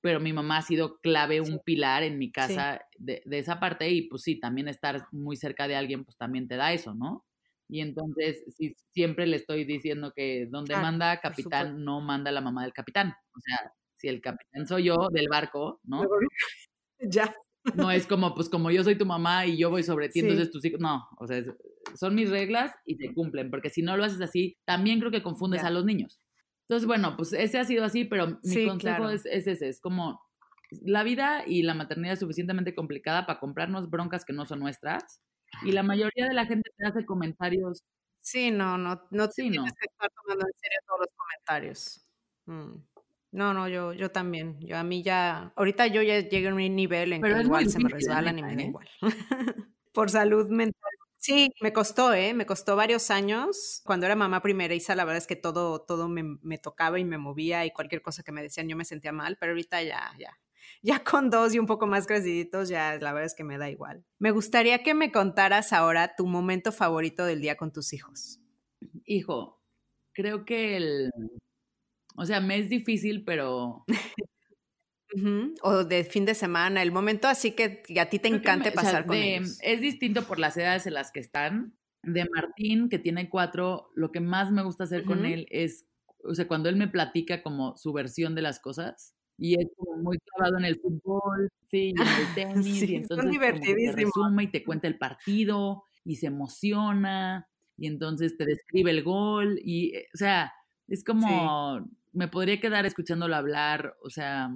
[0.00, 3.90] pero mi mamá ha sido clave, un pilar en mi casa de, de esa parte
[3.90, 7.24] y pues sí, también estar muy cerca de alguien pues también te da eso, ¿no?
[7.68, 12.40] Y entonces sí, siempre le estoy diciendo que donde Claro, manda capitán, no manda la
[12.42, 13.14] mamá del capitán.
[13.34, 16.00] O sea, si el capitán soy yo del barco, ¿no?
[17.00, 17.34] Ya.
[17.74, 20.26] No es como, pues como yo soy tu mamá y yo voy sobre ti, Sí.
[20.26, 21.42] entonces tus hijos, no, o sea,
[21.94, 25.22] son mis reglas y se cumplen, porque si no lo haces así, también creo que
[25.22, 25.68] confundes Ya.
[25.68, 26.20] a los niños.
[26.68, 29.10] Entonces, bueno, pues ese ha sido así, pero mi Sí, consejo claro.
[29.10, 30.20] es, es ese, es como
[30.82, 35.22] la vida y la maternidad es suficientemente complicada para comprarnos broncas que no son nuestras
[35.64, 37.82] y la mayoría de la gente te hace comentarios,
[38.20, 39.52] Sí, no, no, no Sí, no.
[39.52, 42.06] tienes que estar tomando en serio todos los comentarios.
[42.46, 42.84] Mm.
[43.34, 44.60] No, no, yo, yo también.
[44.60, 47.68] Yo a mí ya, ahorita yo ya llegué a un nivel en Pero que igual
[47.68, 48.66] se me resbalan y neta, me da ¿eh?
[48.68, 48.88] igual.
[49.92, 50.92] Por salud mental.
[51.16, 52.32] Sí, me costó, ¿eh?
[52.32, 53.82] Me costó varios años.
[53.84, 57.18] Cuando era mamá primeriza, la verdad es que todo, todo me, me tocaba y me
[57.18, 60.30] movía y cualquier cosa que me decían yo me sentía mal, pero ahorita ya, ya.
[60.82, 63.70] Ya con dos y un poco más creciditos, ya la verdad es que me da
[63.70, 64.04] igual.
[64.18, 68.40] Me gustaría que me contaras ahora tu momento favorito del día con tus hijos.
[69.04, 69.62] hijo,
[70.12, 71.10] creo que el,
[72.16, 73.84] o sea, me es difícil, pero
[75.14, 78.70] Ujú, O de fin de semana, el momento así que, a ti te Creo encante
[78.70, 79.58] me- o sea, pasar con de- ellos.
[79.62, 81.76] Es distinto por las edades en las que están.
[82.02, 85.24] De Martín, que tiene cuatro, lo que más me gusta hacer con Ujú.
[85.24, 85.86] él es,
[86.22, 90.02] o sea, cuando él me platica como su versión de las cosas y es como
[90.02, 93.92] muy clavado en el fútbol, sí, y en el tenis, Sí, y entonces que te
[93.92, 97.46] resume y te cuenta el partido y se emociona
[97.78, 100.52] y entonces te describe el gol y, eh, o sea,
[100.88, 104.50] es como, me podría quedar escuchándolo hablar, o sea,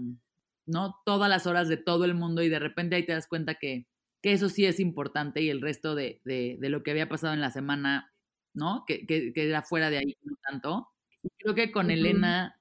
[0.67, 0.97] ¿no?
[1.05, 3.87] Todas las horas de todo el mundo y de repente ahí te das cuenta que,
[4.23, 7.35] que eso sí es importante y el resto de, de, de lo que había pasado
[7.35, 8.13] en la semana,
[8.55, 8.85] ¿no?
[8.87, 10.89] Que, que, que era fuera de ahí, no tanto.
[11.23, 11.91] Y creo que con.
[11.91, 12.61] Elena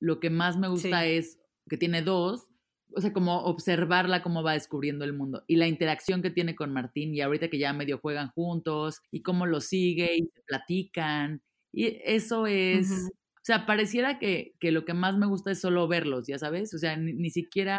[0.00, 1.06] lo que más me gusta Sí.
[1.06, 1.38] es
[1.68, 2.48] que tiene dos,
[2.94, 6.72] o sea, como observarla cómo va descubriendo el mundo y la interacción que tiene con
[6.72, 11.42] Martín y ahorita que ya medio juegan juntos y cómo lo sigue y se platican.
[11.72, 15.88] Y eso es, o sea, pareciera que, que lo que más me gusta es solo
[15.88, 17.78] verlos, ya sabes, o sea, ni, ni siquiera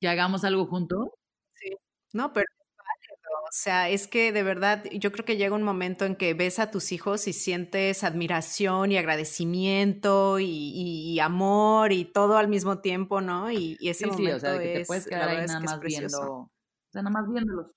[0.00, 1.08] que hagamos algo juntos.
[1.54, 1.70] Sí.
[2.12, 2.58] No, pero es
[3.50, 6.58] O sea, es que de verdad yo creo que llega un momento en que ves
[6.58, 12.48] a tus hijos y sientes admiración y agradecimiento y, y- y amor y todo al
[12.48, 13.50] mismo tiempo, ¿no?
[13.50, 15.42] Y, y ese Sí, sí, momento o sea, de que te es, puedes quedar ahí
[15.44, 16.50] es nada que es más viendo, o
[16.90, 17.72] sea, nada más viéndolos.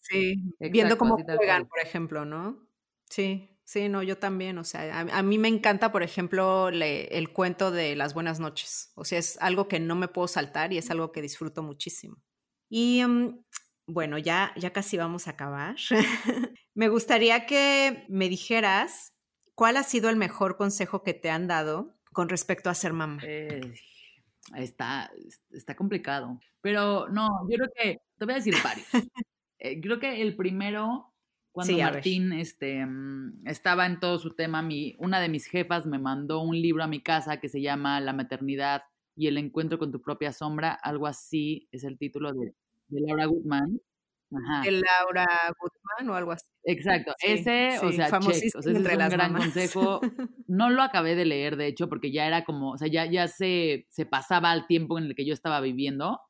[0.00, 2.68] Sí, viendo cómo juegan, por ejemplo, ¿no?
[3.08, 7.06] Sí, sí, no, yo también, o sea, a, a mí me encanta, por ejemplo, le-
[7.18, 10.72] el cuento de las buenas noches, o sea, es algo que no me puedo saltar
[10.72, 12.16] y es algo que disfruto muchísimo.
[12.68, 13.44] Y mm,
[13.86, 15.76] bueno, ya, ya casi vamos a acabar.
[16.74, 19.12] me gustaría que me dijeras
[19.54, 23.20] cuál ha sido el mejor consejo que te han dado con respecto a ser mamá.
[23.24, 23.60] Eh,
[24.56, 25.10] está,
[25.50, 26.40] está complicado.
[26.60, 28.86] Pero no, yo creo que, te voy a decir varios.
[29.64, 31.11] Eh, creo que el primero,
[31.52, 31.80] cuando Sí.
[31.80, 36.40] Martín este, mm, estaba en todo su tema, mi, una de mis jefas me mandó
[36.42, 38.82] un libro a mi casa que se llama La maternidad
[39.14, 42.54] y el encuentro con tu propia sombra, algo así es el título de,
[42.88, 43.80] de Laura Goodman.
[44.34, 44.62] Ajá.
[44.62, 45.26] de Laura
[45.60, 46.46] Gutman o algo así.
[46.64, 49.32] Exacto, Sí, ese, o sí, sea, check, o sea, ese entre es un las gran
[49.32, 49.42] mamás.
[49.42, 50.00] consejo.
[50.48, 53.28] No lo acabé de leer, de hecho, porque ya era como, o sea, ya, ya
[53.28, 56.20] se, se pasaba al tiempo en el que yo estaba viviendo,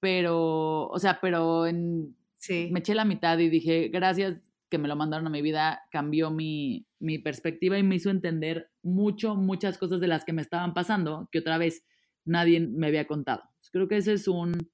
[0.00, 4.88] pero, o sea, pero en, Sí, me eché la mitad y dije, gracias que me
[4.88, 9.78] lo mandaron a mi vida, cambió mi, mi perspectiva y me hizo entender mucho, muchas
[9.78, 11.84] cosas de las que me estaban pasando, que otra vez
[12.24, 13.42] nadie me había contado.
[13.72, 14.70] Creo que ese es un,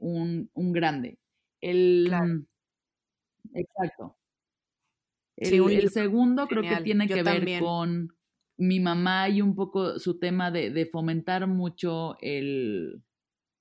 [0.00, 1.18] un, un grande.
[1.60, 2.44] El, Claro.
[3.54, 4.16] Exacto.
[5.36, 7.60] El, el segundo creo que tiene Yo que ver también.
[7.62, 8.08] con
[8.56, 13.04] mi mamá y un poco su tema de, de fomentar mucho el,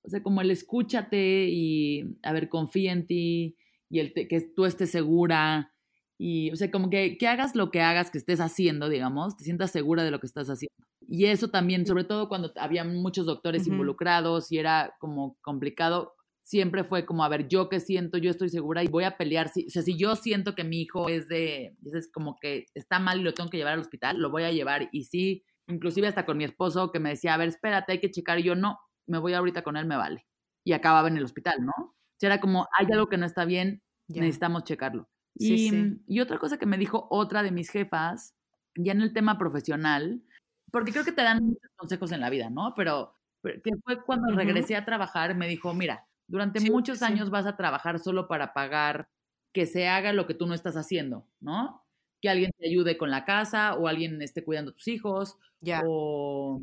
[0.04, 3.58] o sea, como el escúchate y, a ver, confía en ti
[3.90, 5.74] y el te- que tú estés segura
[6.18, 9.44] y, o sea, como que, que hagas lo que hagas, que estés haciendo, digamos, te
[9.44, 10.74] sientas segura de lo que estás haciendo.
[11.08, 16.84] Y eso también, sobre todo cuando había muchos doctores involucrados y era como complicado, siempre
[16.84, 19.50] fue como, a ver, yo qué siento, yo estoy segura y voy a pelear.
[19.50, 23.00] Si, o sea, si yo siento que mi hijo es de, es como que está
[23.00, 24.90] mal y lo tengo que llevar al hospital, lo voy a llevar.
[24.92, 28.12] Y sí, inclusive hasta con mi esposo que me decía, a ver, espérate, hay que
[28.12, 28.40] checar.
[28.40, 30.26] Y yo, no, me voy ahorita con él, me vale.
[30.66, 31.97] Y acababa en el hospital, ¿no?
[32.18, 35.10] O sea, era como, hay algo que no está bien, necesitamos checarlo.
[35.40, 35.94] Sí, y, sí.
[36.08, 38.36] y otra cosa que me dijo otra de mis jefas,
[38.76, 40.24] ya en el tema profesional,
[40.72, 42.74] porque creo que te dan muchos consejos en la vida, ¿no?
[42.76, 47.30] Pero, pero que fue cuando regresé a trabajar, me dijo, mira, durante Sí, muchos años
[47.30, 49.10] vas a trabajar solo para pagar
[49.54, 51.84] que se haga lo que tú no estás haciendo, ¿no?
[52.22, 55.82] Que alguien te ayude con la casa o alguien esté cuidando a tus hijos Ya.
[55.86, 56.62] o...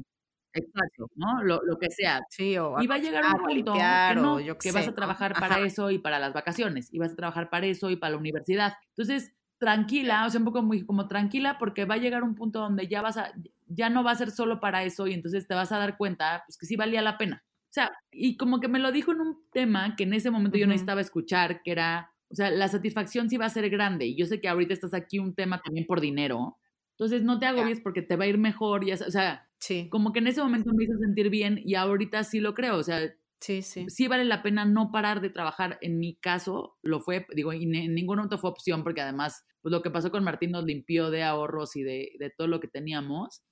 [0.55, 1.43] Exacto, ¿no?
[1.43, 2.21] Lo, lo que sea.
[2.31, 5.33] Sí, o Y va a llegar un punto que no, yo que vas a trabajar
[5.35, 8.19] para eso y para las vacaciones, y vas a trabajar para eso y para la
[8.19, 8.75] universidad.
[8.91, 12.61] Entonces, tranquila, o sea, un poco muy como tranquila porque va a llegar un punto
[12.61, 13.33] donde ya vas a,
[13.67, 16.43] ya no va a ser solo para eso y entonces te vas a dar cuenta,
[16.47, 17.45] pues que sí valía la pena.
[17.65, 20.57] O sea, y como que me lo dijo en un tema que en ese momento
[20.59, 20.71] yo Ujú.
[20.73, 24.27] necesitaba escuchar, que era, o sea, la satisfacción sí va a ser grande y yo
[24.27, 26.59] sé que ahorita estás aquí un tema también por dinero.
[26.93, 30.13] Entonces no te agobies porque te va a ir mejor, ya, o sea, Sí, como
[30.13, 33.01] que en ese momento me hizo sentir bien y ahorita sí lo creo, o sea,
[33.41, 33.87] sí, sí.
[33.89, 35.79] sí vale la pena no parar de trabajar.
[35.81, 39.73] En mi caso, lo fue, digo, y en ningún otro fue opción, porque además, pues
[39.73, 42.69] lo que pasó con Martín nos limpió de ahorros y de, de todo lo que
[42.69, 43.43] teníamos.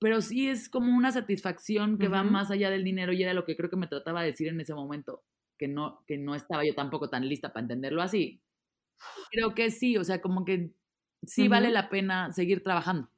[0.00, 2.32] Pero sí es como una satisfacción que va Ujú.
[2.32, 4.60] más allá del dinero y era lo que creo que me trataba de decir en
[4.60, 5.24] ese momento,
[5.58, 8.42] que no, que no estaba yo tampoco tan lista para entenderlo así.
[9.30, 10.74] Creo que sí, o sea, como que
[11.26, 11.72] sí vale Ujú.
[11.72, 13.10] la pena seguir trabajando.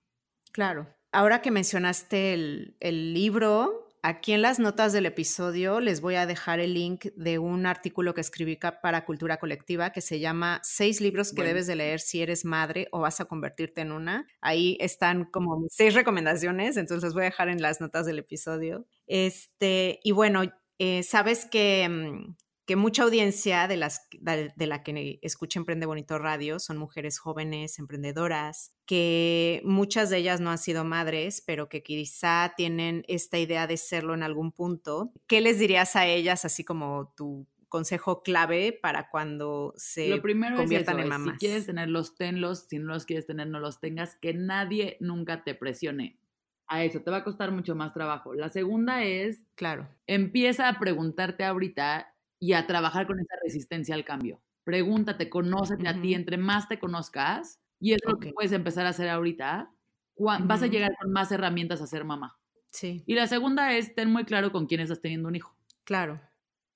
[0.53, 0.97] Claro.
[1.15, 6.27] Ahora que mencionaste el, el libro, aquí en las notas del episodio les voy a
[6.27, 11.01] dejar el link de un artículo que escribí para Cultura Colectiva que se llama Seis
[11.01, 11.51] libros que Bueno.
[11.51, 14.27] debes de leer si eres madre o vas a convertirte en una.
[14.41, 18.19] Ahí están como mis seis recomendaciones, entonces los voy a dejar en las notas del
[18.19, 18.85] episodio.
[19.07, 20.43] Este, y bueno,
[20.81, 22.35] eh, sabes que, mm,
[22.67, 27.79] que mucha audiencia de, las, de, la que escucha Emprende Bonito Radio son mujeres jóvenes,
[27.79, 33.67] emprendedoras, que muchas de ellas no han sido madres, pero que quizá tienen esta idea
[33.67, 35.13] de serlo en algún punto.
[35.27, 40.55] ¿Qué les dirías a ellas, así como tu consejo clave para cuando se Lo primero
[40.55, 41.35] es conviertan eso, en es, mamás?
[41.35, 45.43] si quieres tenerlos, tenlos, si no los quieres tener, no los tengas, que nadie nunca
[45.45, 46.19] te presione
[46.67, 48.33] a eso, te va a costar mucho más trabajo.
[48.33, 49.89] La segunda es, Claro.
[50.07, 52.14] empieza a preguntarte ahorita
[52.47, 54.43] y a trabajar con esa resistencia al cambio.
[54.65, 58.91] Pregúntate, conócete a ti, entre más te conozcas, y es lo que puedes empezar a
[58.91, 59.71] hacer ahorita,
[60.17, 62.39] vas a llegar con más herramientas a ser mamá.
[62.71, 65.57] Sí, Y la segunda es, ten muy claro con quién estás teniendo un hijo.
[65.85, 66.21] claro.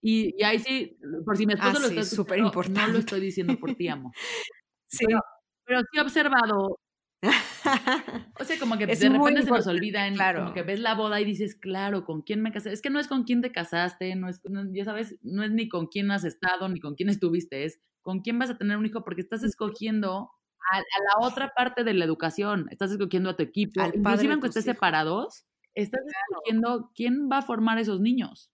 [0.01, 2.45] Y, y ahí sí, por si mi esposo Ah, lo sí, está súper escuchando, no
[2.45, 2.99] lo importante.
[3.01, 4.13] estoy diciendo por ti, amo.
[4.87, 5.05] Sí.
[5.07, 5.21] Pero,
[5.65, 6.79] pero sí he observado,
[8.41, 10.41] o sea, como que Es de repente se nos importante, olvida, en, claro.
[10.41, 12.73] como que ves la boda y dices, claro, ¿con quién me casé?
[12.73, 15.51] Es que no es con quién te casaste, no es, no- ya sabes, no es
[15.51, 18.77] ni con quién has estado, ni con quién estuviste, es con quién vas a tener
[18.77, 20.31] un hijo, porque estás escogiendo
[20.73, 24.33] a, a la otra parte de la educación, estás escogiendo a tu equipo, Al inclusive
[24.35, 24.75] aunque estés hijos.
[24.77, 25.45] separados,
[25.75, 26.01] estás
[26.31, 28.51] escogiendo quién va a formar esos niños.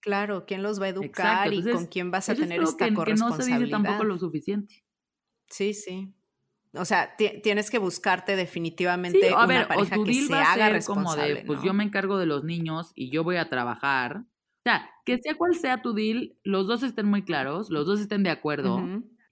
[0.00, 2.90] Claro, quién los va a educar Exacto, y con quién vas a tener esta que,
[2.90, 3.58] que no se corresponsabilidad.
[3.60, 4.84] dice tampoco lo suficiente.
[5.48, 6.14] Sí, sí.
[6.76, 10.12] O sea, ti- tienes que buscarte definitivamente Sí, a una ver, o pareja tu que
[10.12, 11.64] deal se va a haga ser como de, responsable, pues ¿no?
[11.66, 14.18] yo me encargo de los niños y yo voy a trabajar.
[14.18, 18.00] O sea, que sea cual sea tu deal, los dos estén muy claros, los dos
[18.00, 18.80] estén de acuerdo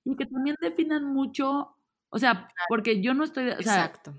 [0.05, 1.77] y que también definan mucho,
[2.11, 4.15] o sea, porque yo no estoy, o sea, Exacto.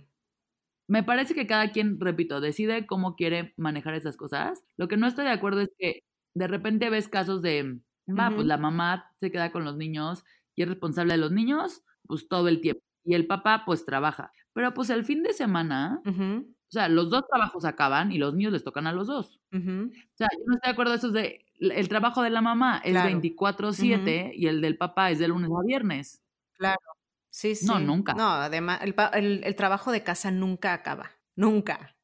[0.88, 4.64] me parece que cada quien, repito, decide cómo quiere manejar esas cosas.
[4.78, 6.04] Lo que no estoy de acuerdo es que
[6.36, 10.24] de repente ves casos de, va, pues la mamá se queda con los niños
[10.56, 12.82] y es responsable de los niños, pues todo el tiempo.
[13.06, 14.32] Y el papá, pues trabaja.
[14.54, 16.44] Pero pues el fin de semana, o
[16.74, 19.40] sea, los dos trabajos acaban y los niños les tocan a los dos.
[19.52, 19.58] O
[20.16, 23.10] sea, yo no estoy de acuerdo eso de el trabajo de la mamá es Claro.
[23.10, 26.22] 24/7 y el del papá es de lunes a viernes.
[26.58, 26.80] Claro.
[27.30, 27.66] Sí, sí.
[27.66, 28.14] No, nunca.
[28.14, 31.12] No, además, el, el- el trabajo de casa nunca acaba.
[31.36, 31.96] Nunca.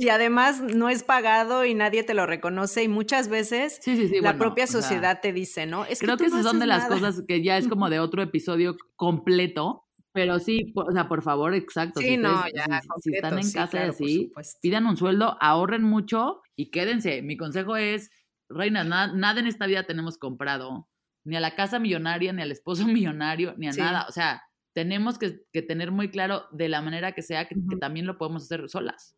[0.00, 4.06] Y además no es pagado y nadie te lo reconoce y muchas veces Sí, sí,
[4.08, 4.14] sí.
[4.16, 5.84] la bueno, propia o sea, sociedad te dice, ¿no?
[5.84, 8.22] Es creo que no esas son de las cosas que ya es como de otro
[8.22, 9.87] episodio completo,
[10.18, 12.00] pero sí, o sea, por favor, exacto.
[12.00, 14.96] Sí, si no, ustedes- ya, si- si, están en sí, casa claro, así, pidan un
[14.96, 17.22] sueldo, ahorren mucho y quédense.
[17.22, 18.10] Mi consejo es,
[18.48, 20.88] reina, na- nada en esta vida tenemos comprado,
[21.24, 23.80] ni a la casa millonaria, ni al esposo millonario, ni a Sí.
[23.80, 24.06] nada.
[24.08, 24.42] O sea,
[24.74, 28.44] tenemos que, que tener muy claro de la manera que sea que, también lo podemos
[28.44, 29.16] hacer solas.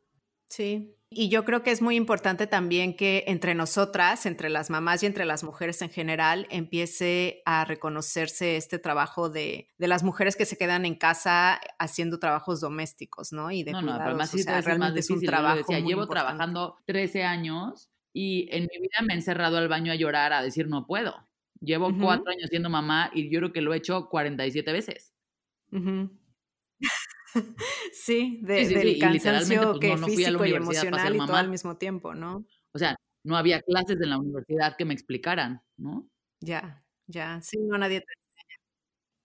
[0.50, 0.96] Sí.
[1.12, 5.06] Y yo creo que es muy importante también que entre nosotras, entre las mamás y
[5.06, 10.46] entre las mujeres en general, empiece a reconocerse este trabajo de, de las mujeres que
[10.46, 13.50] se quedan en casa haciendo trabajos domésticos, ¿no?
[13.50, 14.06] Y de No, no, pero cuidados.
[14.06, 16.08] además o sí sea, debe ser más realmente es un trabajo decía, muy llevo importante.
[16.08, 20.42] trabajando 13 años y en mi vida me he encerrado al baño a llorar, a
[20.42, 21.14] decir no puedo.
[21.60, 22.00] Llevo Ujú.
[22.00, 25.14] cuatro años siendo mamá y yo creo que lo he hecho 47 veces.
[25.72, 26.10] Ujú.
[27.92, 31.18] sí, de, Sí, sí, del sí, cansancio pues, que no- no físico y emocional y
[31.18, 32.46] todo al mismo tiempo, ¿no?
[32.72, 36.08] O sea, no había clases en la universidad que me explicaran, ¿no?
[36.40, 38.56] Ya, ya, sí, no nadie te enseña.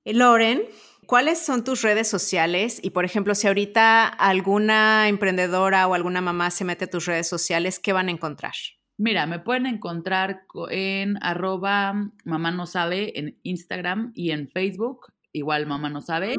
[0.06, 0.64] Eh, Loren,
[1.08, 2.80] ¿cuáles son tus redes sociales?
[2.84, 7.28] Y por ejemplo, si ahorita alguna emprendedora o alguna mamá se mete a tus redes
[7.28, 8.54] sociales, ¿qué van a encontrar?
[8.98, 11.94] Mira, me pueden encontrar co- en arroba
[12.24, 16.36] mamá no sabe en Instagram y en Facebook, igual mamá no sabe.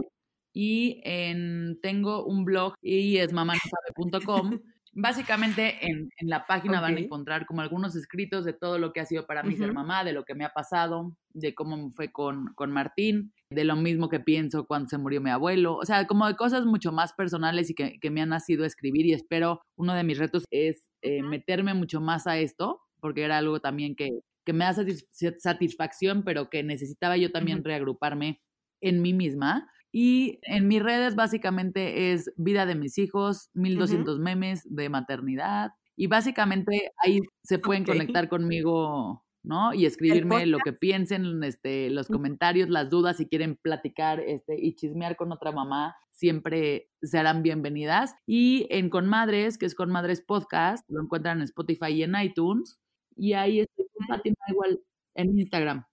[0.59, 4.59] Y en, tengo un blog y es mamanosabe.com.
[4.95, 9.01] Básicamente en, en la página van a encontrar como algunos escritos de todo lo que
[9.01, 9.75] ha sido para mí ser Ujú.
[9.75, 13.65] mamá, de lo que me ha pasado, de cómo me fue con, con Martín, de
[13.65, 16.91] lo mismo que pienso cuando se murió mi abuelo, o sea, como de cosas mucho
[16.91, 20.45] más personales y que, que me han nacido escribir y espero, uno de mis retos
[20.51, 24.09] es eh, meterme mucho más a esto, porque era algo también que,
[24.47, 25.07] que me da satis-
[25.39, 27.67] satisfacción, pero que necesitaba yo también Ujú.
[27.69, 28.41] reagruparme
[28.81, 29.69] en mí misma.
[29.99, 35.71] Y en mis redes básicamente es vida de mis hijos, 1200 memes de maternidad.
[35.97, 39.73] Y básicamente ahí se pueden conectar conmigo, ¿no?
[39.73, 44.75] Y escribirme lo que piensen, este, los comentarios, las dudas, si quieren platicar este, y
[44.75, 48.15] chismear con otra mamá, siempre serán bienvenidas.
[48.27, 52.79] Y en Conmadres, que es Conmadres Podcast, lo encuentran en Spotify y en iTunes.
[53.17, 54.21] Y ahí estoy con
[54.51, 54.79] igual
[55.15, 55.87] en Instagram.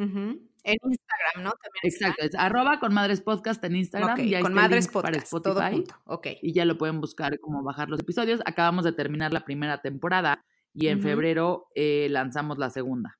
[0.00, 0.40] Ujú.
[0.64, 1.50] En Instagram, ¿no?
[1.52, 2.08] También está.
[2.08, 4.18] Exacto, es arroba con Madres Podcast en Instagram.
[4.20, 5.76] Y ahí con Madres link para Podcast, todo Spotify.
[5.76, 5.94] junto.
[6.06, 6.26] Ok.
[6.42, 8.40] Y ya lo pueden buscar como bajar los episodios.
[8.46, 10.42] Acabamos de terminar la primera temporada
[10.72, 13.18] y en febrero eh, lanzamos la segunda.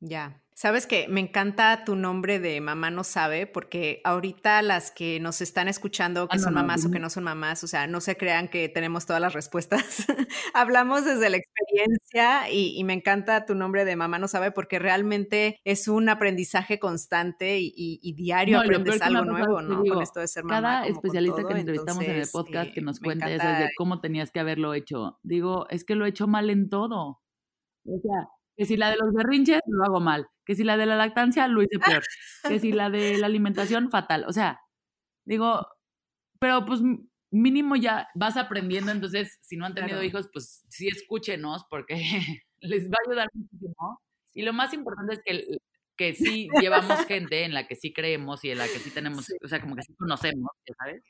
[0.00, 0.39] Ya.
[0.54, 5.40] Sabes que me encanta tu nombre de mamá no sabe, porque ahorita las que nos
[5.40, 8.02] están escuchando, que Ah, son no, mamás o que no son mamás, o sea, no
[8.02, 10.04] se crean que tenemos todas las respuestas.
[10.54, 14.78] Hablamos desde la experiencia y, y me encanta tu nombre de mamá no sabe, porque
[14.78, 19.62] realmente es un aprendizaje constante y, y- y diario No, aprendes que algo nuevo, que
[19.62, 19.82] ¿no?
[19.82, 20.60] digo, Con esto de ser mamá.
[20.60, 24.30] Cada especialista que todo, entrevistamos en el podcast que nos cuenta eso de cómo tenías
[24.30, 25.18] que haberlo hecho.
[25.22, 27.22] Digo, es que lo he hecho mal en todo.
[27.86, 28.28] O sea,
[28.58, 31.46] que si la de los berrinches lo hago mal, que si la de la lactancia
[31.46, 32.02] lo hice peor,
[32.48, 34.24] que si la de la alimentación fatal.
[34.26, 34.58] O sea,
[35.24, 35.64] digo,
[36.40, 36.80] pero pues
[37.30, 40.08] mínimo ya vas aprendiendo, entonces si no han tenido Claro.
[40.08, 41.94] hijos, pues sí escúchenos porque
[42.60, 44.00] les va a ayudar muchísimo.
[44.34, 45.58] Y lo más importante es que,
[45.96, 49.26] que sí llevamos gente en la que sí creemos y en la que sí tenemos,
[49.26, 49.34] Sí.
[49.44, 51.04] o sea, como que sí conocemos, ¿sabes?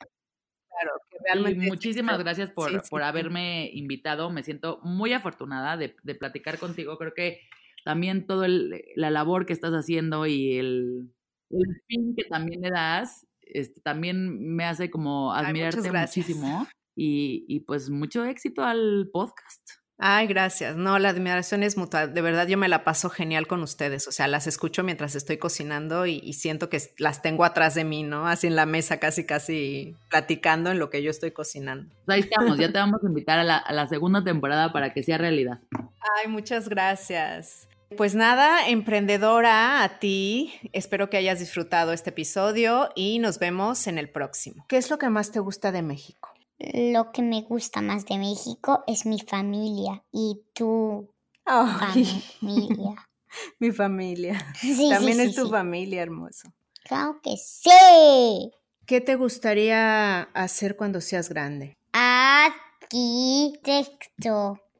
[0.68, 4.30] Claro, que Y realmente es muchísimas gracias por, Sí, sí, por haberme invitado.
[4.30, 6.98] Me siento muy afortunada de, de platicar contigo.
[6.98, 7.40] Creo que
[7.84, 11.12] también toda la labor que estás haciendo y el,
[11.50, 16.26] el fin que también le das, este, también me hace como Ay, admirarte gracias.
[16.26, 16.66] muchísimo.
[16.96, 19.62] Y, y pues mucho éxito al podcast.
[20.02, 20.76] Ay, gracias.
[20.76, 22.06] No, la admiración es mutua.
[22.06, 24.08] De verdad, yo me la paso genial con ustedes.
[24.08, 27.84] O sea, las escucho mientras estoy cocinando y, y siento que las tengo atrás de
[27.84, 28.26] mí, ¿no?
[28.26, 31.92] Así en la mesa, casi, casi platicando en lo que yo estoy cocinando.
[32.06, 34.94] Pues ahí estamos, ya te vamos a invitar a la, a la segunda temporada para
[34.94, 35.60] que sea realidad.
[35.72, 37.68] Ay, muchas gracias.
[37.96, 40.52] Pues nada, emprendedora, a ti.
[40.72, 44.64] Espero que hayas disfrutado este episodio y nos vemos en el próximo.
[44.68, 46.28] ¿Qué es lo que más te gusta de México?
[46.58, 51.10] Lo que me gusta más de México es mi familia y tu
[51.44, 53.08] familia.
[53.58, 54.46] mi familia.
[54.54, 55.50] Sí, También sí, es sí, tu sí.
[55.50, 56.52] familia, hermoso.
[56.84, 58.52] Claro que sí.
[58.86, 61.76] ¿Qué te gustaría hacer cuando seas grande?
[61.92, 62.60] Arquitecto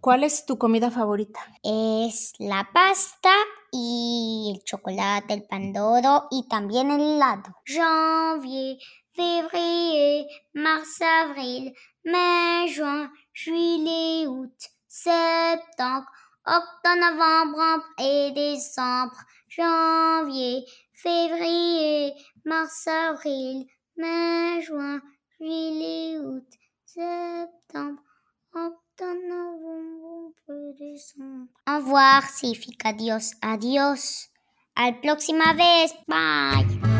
[0.01, 1.41] ¿Cuál es tu comida favorita?
[1.63, 3.35] es la pasta
[3.71, 7.55] y el chocolate, el pandoro y también el helado.
[7.67, 8.79] Janvier,
[9.13, 14.57] février, mars, avril, mai, juin, juillet, août,
[14.89, 16.09] septembre,
[16.47, 22.15] octobre, novembre et décembre, janvier, février,
[22.47, 23.67] mars, avril,
[23.99, 25.03] mai, juin,
[25.39, 26.49] juillet, août,
[26.87, 28.03] septembre,
[28.55, 28.90] octobre.
[31.69, 34.31] Au revoir significa adiós, adiós.
[34.77, 37.00] Al próxima vez, bye.